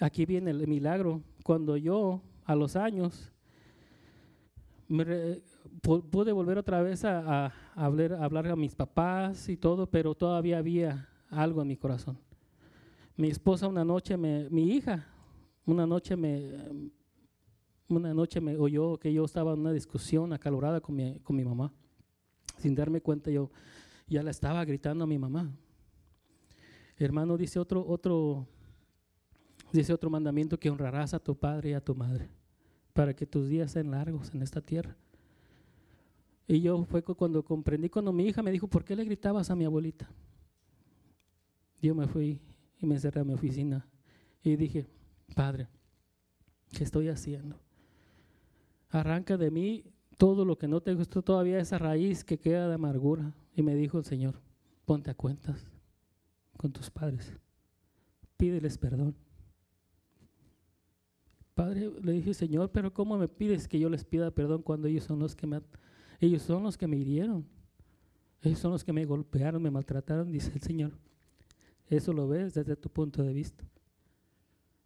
[0.00, 1.22] aquí viene el milagro.
[1.44, 3.32] Cuando yo, a los años,
[5.82, 11.62] pude volver otra vez a, hablar, a mis papás y todo, pero todavía había algo
[11.62, 12.18] en mi corazón.
[13.16, 15.06] Mi esposa una noche, me, mi hija,
[15.66, 16.90] una noche me,
[17.88, 21.72] una noche me oyó que yo estaba en una discusión acalorada con mi mamá.
[22.58, 23.50] Sin darme cuenta yo
[24.12, 25.50] ya la estaba gritando a mi mamá.
[26.96, 28.46] Hermano, dice otro, otro,
[29.72, 32.28] dice otro mandamiento que honrarás a tu padre y a tu madre
[32.92, 34.96] para que tus días sean largos en esta tierra.
[36.46, 39.56] Y yo fue cuando comprendí, cuando mi hija me dijo, ¿por qué le gritabas a
[39.56, 40.10] mi abuelita?
[41.80, 42.40] Yo me fui
[42.78, 43.86] y me encerré a mi oficina
[44.42, 44.86] y dije,
[45.34, 45.68] Padre,
[46.70, 47.58] ¿qué estoy haciendo?
[48.90, 49.84] Arranca de mí
[50.18, 53.32] todo lo que no te gustó, todavía esa raíz que queda de amargura.
[53.54, 54.40] Y me dijo el Señor,
[54.84, 55.70] ponte a cuentas
[56.56, 57.32] con tus padres,
[58.36, 59.14] pídeles perdón.
[61.54, 65.04] Padre, le dije, Señor, pero ¿cómo me pides que yo les pida perdón cuando ellos
[65.04, 65.60] son los que me,
[66.20, 67.46] ellos son los que me hirieron?
[68.42, 70.92] Ellos son los que me golpearon, me maltrataron, dice el Señor.
[71.86, 73.64] Eso lo ves desde tu punto de vista.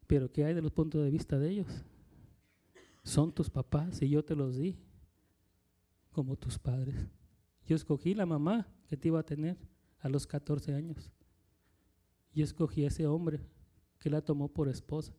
[0.07, 1.85] Pero ¿qué hay de los puntos de vista de ellos?
[3.03, 4.77] Son tus papás y yo te los di
[6.11, 6.97] como tus padres.
[7.67, 9.57] Yo escogí la mamá que te iba a tener
[10.01, 11.11] a los 14 años.
[12.33, 13.41] Yo escogí a ese hombre
[13.99, 15.13] que la tomó por esposa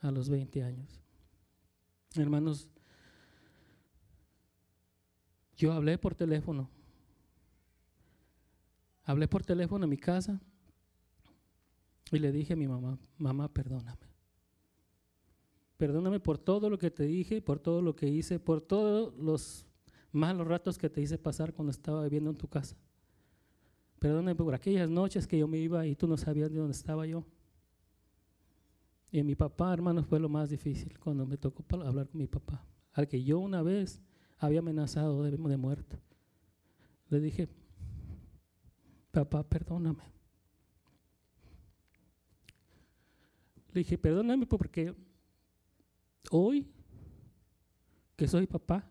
[0.00, 1.00] a los 20 años.
[2.14, 2.68] Hermanos,
[5.56, 6.70] yo hablé por teléfono.
[9.04, 10.40] Hablé por teléfono en mi casa
[12.10, 13.98] y le dije a mi mamá, mamá, perdóname.
[15.76, 19.66] Perdóname por todo lo que te dije, por todo lo que hice, por todos los
[20.14, 22.76] malos ratos que te hice pasar cuando estaba viviendo en tu casa.
[23.98, 27.06] Perdóname por aquellas noches que yo me iba y tú no sabías de dónde estaba
[27.06, 27.24] yo.
[29.10, 32.66] Y mi papá, hermano, fue lo más difícil cuando me tocó hablar con mi papá,
[32.92, 34.02] al que yo una vez
[34.38, 36.00] había amenazado de, de muerte.
[37.08, 37.48] Le dije,
[39.10, 40.04] papá, perdóname.
[43.72, 44.94] Le dije, perdóname porque
[46.30, 46.68] hoy
[48.16, 48.88] que soy papá,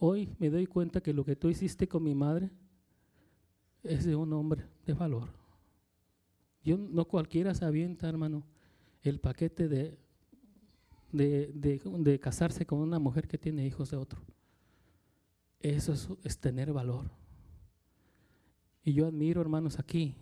[0.00, 2.50] hoy me doy cuenta que lo que tú hiciste con mi madre
[3.84, 5.28] es de un hombre de valor.
[6.64, 8.44] Yo, no cualquiera se avienta, hermano,
[9.02, 9.98] el paquete de,
[11.12, 14.20] de, casarse con una mujer que tiene hijos de otro.
[15.60, 15.94] Eso
[16.24, 17.10] es, tener valor.
[18.82, 20.16] Y yo admiro, hermanos, aquí,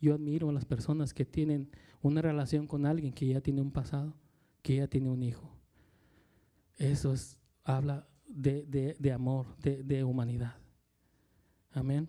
[0.00, 1.70] yo admiro a las personas que tienen
[2.02, 4.14] una relación con alguien que ya tiene un pasado,
[4.62, 5.50] que ya tiene un hijo.
[6.76, 8.06] Eso es, habla
[8.36, 10.56] de, de amor, de humanidad.
[11.72, 12.08] Amén.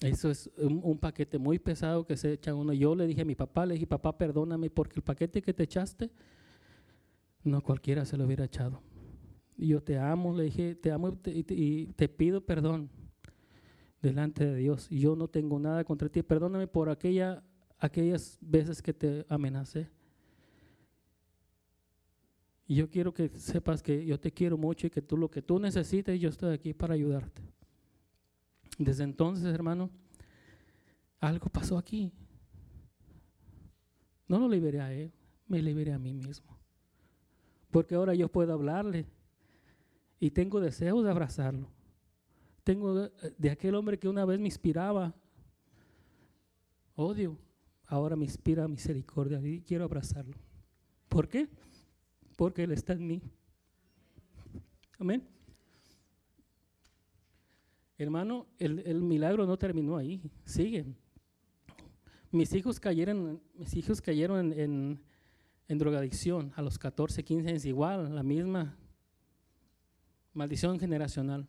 [0.00, 2.74] Eso es un, paquete muy pesado que se echa uno.
[2.74, 5.62] Yo le dije a mi papá, le dije, papá, perdóname porque el paquete que te
[5.62, 6.10] echaste,
[7.44, 8.82] no cualquiera se lo hubiera echado.
[9.56, 12.90] Yo te amo, le dije, te amo y te, pido perdón
[14.02, 14.86] delante de Dios.
[14.90, 16.22] Yo no tengo nada contra ti.
[16.22, 17.42] Perdóname por aquella,
[17.78, 19.88] aquellas veces que te amenacé.
[22.66, 25.42] Y yo quiero que sepas que yo te quiero mucho y que tú lo que
[25.42, 27.42] tú necesites, yo estoy aquí para ayudarte.
[28.78, 29.90] Desde entonces, hermano,
[31.20, 32.12] algo pasó aquí.
[34.28, 35.12] No lo liberé a él,
[35.46, 36.58] me liberé a mí mismo.
[37.70, 39.06] Porque ahora yo puedo hablarle
[40.18, 41.70] y tengo deseo de abrazarlo.
[42.64, 43.08] Tengo
[43.38, 45.14] de aquel hombre que una vez me inspiraba
[46.96, 47.38] odio,
[47.86, 50.36] ahora me inspira misericordia y quiero abrazarlo.
[51.08, 51.48] ¿Por qué?
[52.36, 53.22] Porque Él está en mí.
[54.98, 55.26] Amén.
[57.98, 60.84] Hermano, el, milagro no terminó ahí, sigue.
[62.30, 65.00] Mis hijos cayeron, mis hijos cayeron en,
[65.78, 68.76] drogadicción a los 14, 15 años, igual, la misma
[70.34, 71.48] maldición generacional.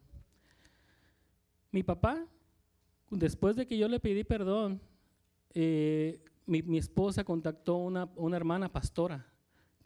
[1.72, 2.26] Mi papá,
[3.12, 4.80] después de que yo le pedí perdón,
[5.54, 9.26] eh, mi, esposa contactó una, una hermana pastora,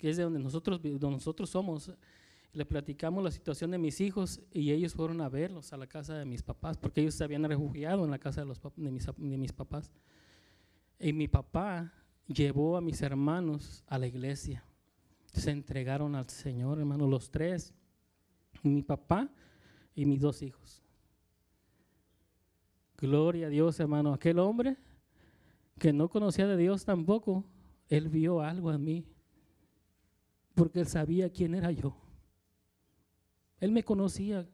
[0.01, 1.91] que es de donde nosotros, donde nosotros somos
[2.53, 6.15] le platicamos la situación de mis hijos y ellos fueron a verlos a la casa
[6.15, 9.05] de mis papás, porque ellos se habían refugiado en la casa de, los, de, mis,
[9.05, 9.91] de mis papás.
[10.99, 11.93] Y mi papá
[12.27, 14.65] llevó a mis hermanos a la iglesia.
[15.27, 17.75] Se entregaron al Señor, hermano, los tres,
[18.63, 19.29] mi papá
[19.93, 20.83] y mis dos hijos.
[22.97, 24.13] Gloria a Dios, hermano.
[24.13, 24.77] Aquel hombre
[25.77, 27.45] que no conocía de Dios tampoco,
[27.87, 29.05] él vio algo en mí,
[30.55, 31.95] porque él sabía quién era yo.
[33.59, 34.47] Él me conocía.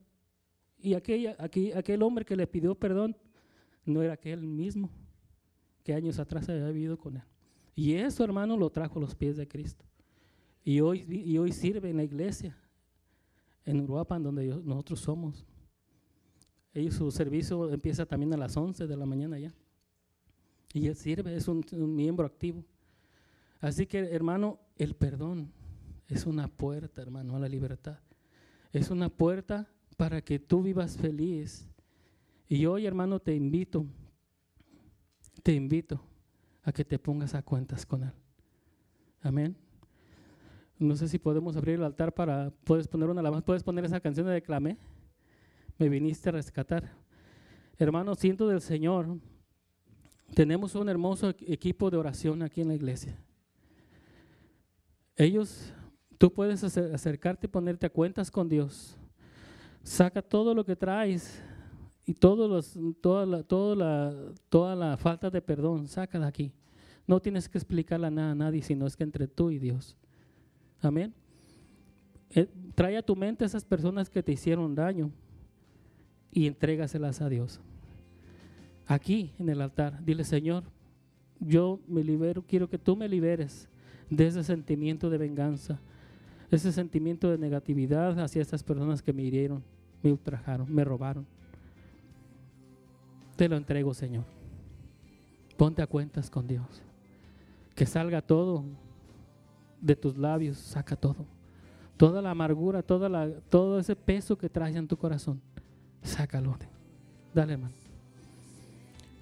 [0.78, 3.18] Y aquella, aquel hombre que le pidió perdón
[3.86, 4.92] no era aquel mismo
[5.84, 7.24] que años atrás había vivido con él.
[7.74, 9.86] Y eso, hermano, lo trajo a los pies de Cristo.
[10.64, 12.58] Y hoy, y hoy sirve en la iglesia.
[13.64, 15.46] en Uruapan, donde nosotros somos.
[16.74, 19.54] Ellos, su servicio empieza también a las 11 de la mañana ya.
[20.74, 21.64] Y él sirve, es un,
[21.96, 22.64] miembro activo.
[23.60, 25.52] Así que, hermano, el perdón
[26.08, 28.00] es una puerta, hermano, a la libertad.
[28.72, 31.68] Es una puerta para que tú vivas feliz.
[32.48, 33.86] Y hoy, hermano, te invito,
[35.44, 36.02] te invito
[36.64, 38.14] a que te pongas a cuentas con Él.
[39.22, 39.56] Amén.
[40.80, 44.00] No sé si podemos abrir el altar para, puedes poner una alabanza, puedes poner esa
[44.00, 44.78] canción de Clamé.
[45.78, 46.90] Me viniste a rescatar.
[47.78, 49.18] Hermano, siento del Señor.
[50.34, 53.20] Tenemos un hermoso equipo de oración aquí en la iglesia.
[55.16, 55.74] Ellos,
[56.18, 58.98] tú puedes acercarte y ponerte a cuentas con Dios.
[59.84, 61.42] Saca todo lo que traes
[62.06, 64.16] y todos los, toda, la, toda, la,
[64.50, 66.52] toda falta de perdón, sácala aquí.
[67.06, 69.96] No tienes que explicarla nada a nadie, sino es que entre tú y Dios.
[70.82, 71.14] Amén.
[72.32, 75.12] Eh, trae a tu mente esas personas que te hicieron daño
[76.32, 77.60] y entrégaselas a Dios.
[78.86, 80.64] Aquí en el altar, dile Señor,
[81.40, 83.68] yo me libero, quiero que tú me liberes
[84.10, 85.80] de ese sentimiento de venganza,
[86.50, 89.64] ese sentimiento de negatividad hacia estas personas que me hirieron,
[90.02, 91.26] me ultrajaron, me robaron.
[93.36, 94.24] Te lo entrego, Señor.
[95.58, 96.66] Ponte a cuentas con Dios.
[97.76, 98.64] Que salga todo
[99.82, 101.26] de tus labios, saca todo.
[101.98, 105.42] Toda la amargura, toda la, todo ese peso que traes en tu corazón,
[106.04, 106.58] sácalo.
[107.34, 107.74] Dale, hermano.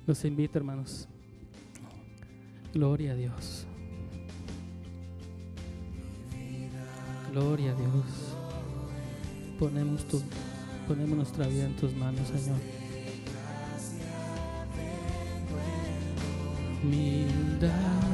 [0.05, 1.07] Los invito, hermanos.
[2.73, 3.65] Gloria a Dios.
[7.35, 8.05] Gloria a Dios.
[9.59, 10.21] Ponemos, tu,
[10.87, 12.59] ponemos nuestra vida en tus manos, Señor.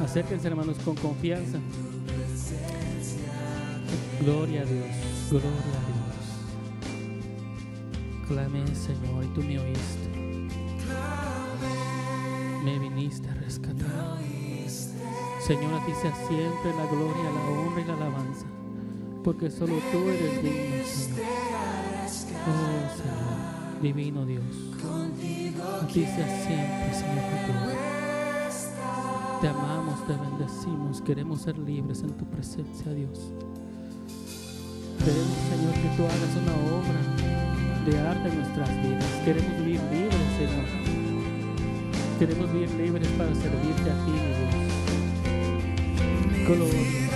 [0.02, 1.58] Acérquense, hermanos, con confianza.
[4.22, 4.86] Gloria a Dios,
[5.30, 6.16] gloria a Dios.
[8.26, 10.08] Clamé, Señor, y tú me oíste.
[12.64, 14.18] Me viniste a rescatar.
[15.46, 18.46] Señor, a ti sea siempre la gloria, la honra y la alabanza,
[19.22, 21.16] porque solo tú eres digno.
[22.44, 24.42] Oh, Señor, divino Dios.
[25.82, 27.24] A ti sea siempre, Señor,
[29.40, 33.32] Te amamos, te bendecimos, queremos ser libres en tu presencia, Dios.
[34.98, 37.00] Queremos, Señor, que tú hagas una obra
[37.86, 39.12] de arte en nuestras vidas.
[39.24, 40.66] Queremos vivir libres, Señor.
[42.18, 44.42] Queremos vivir libres para servirte a ti, Dios.
[46.46, 47.11] Gloria.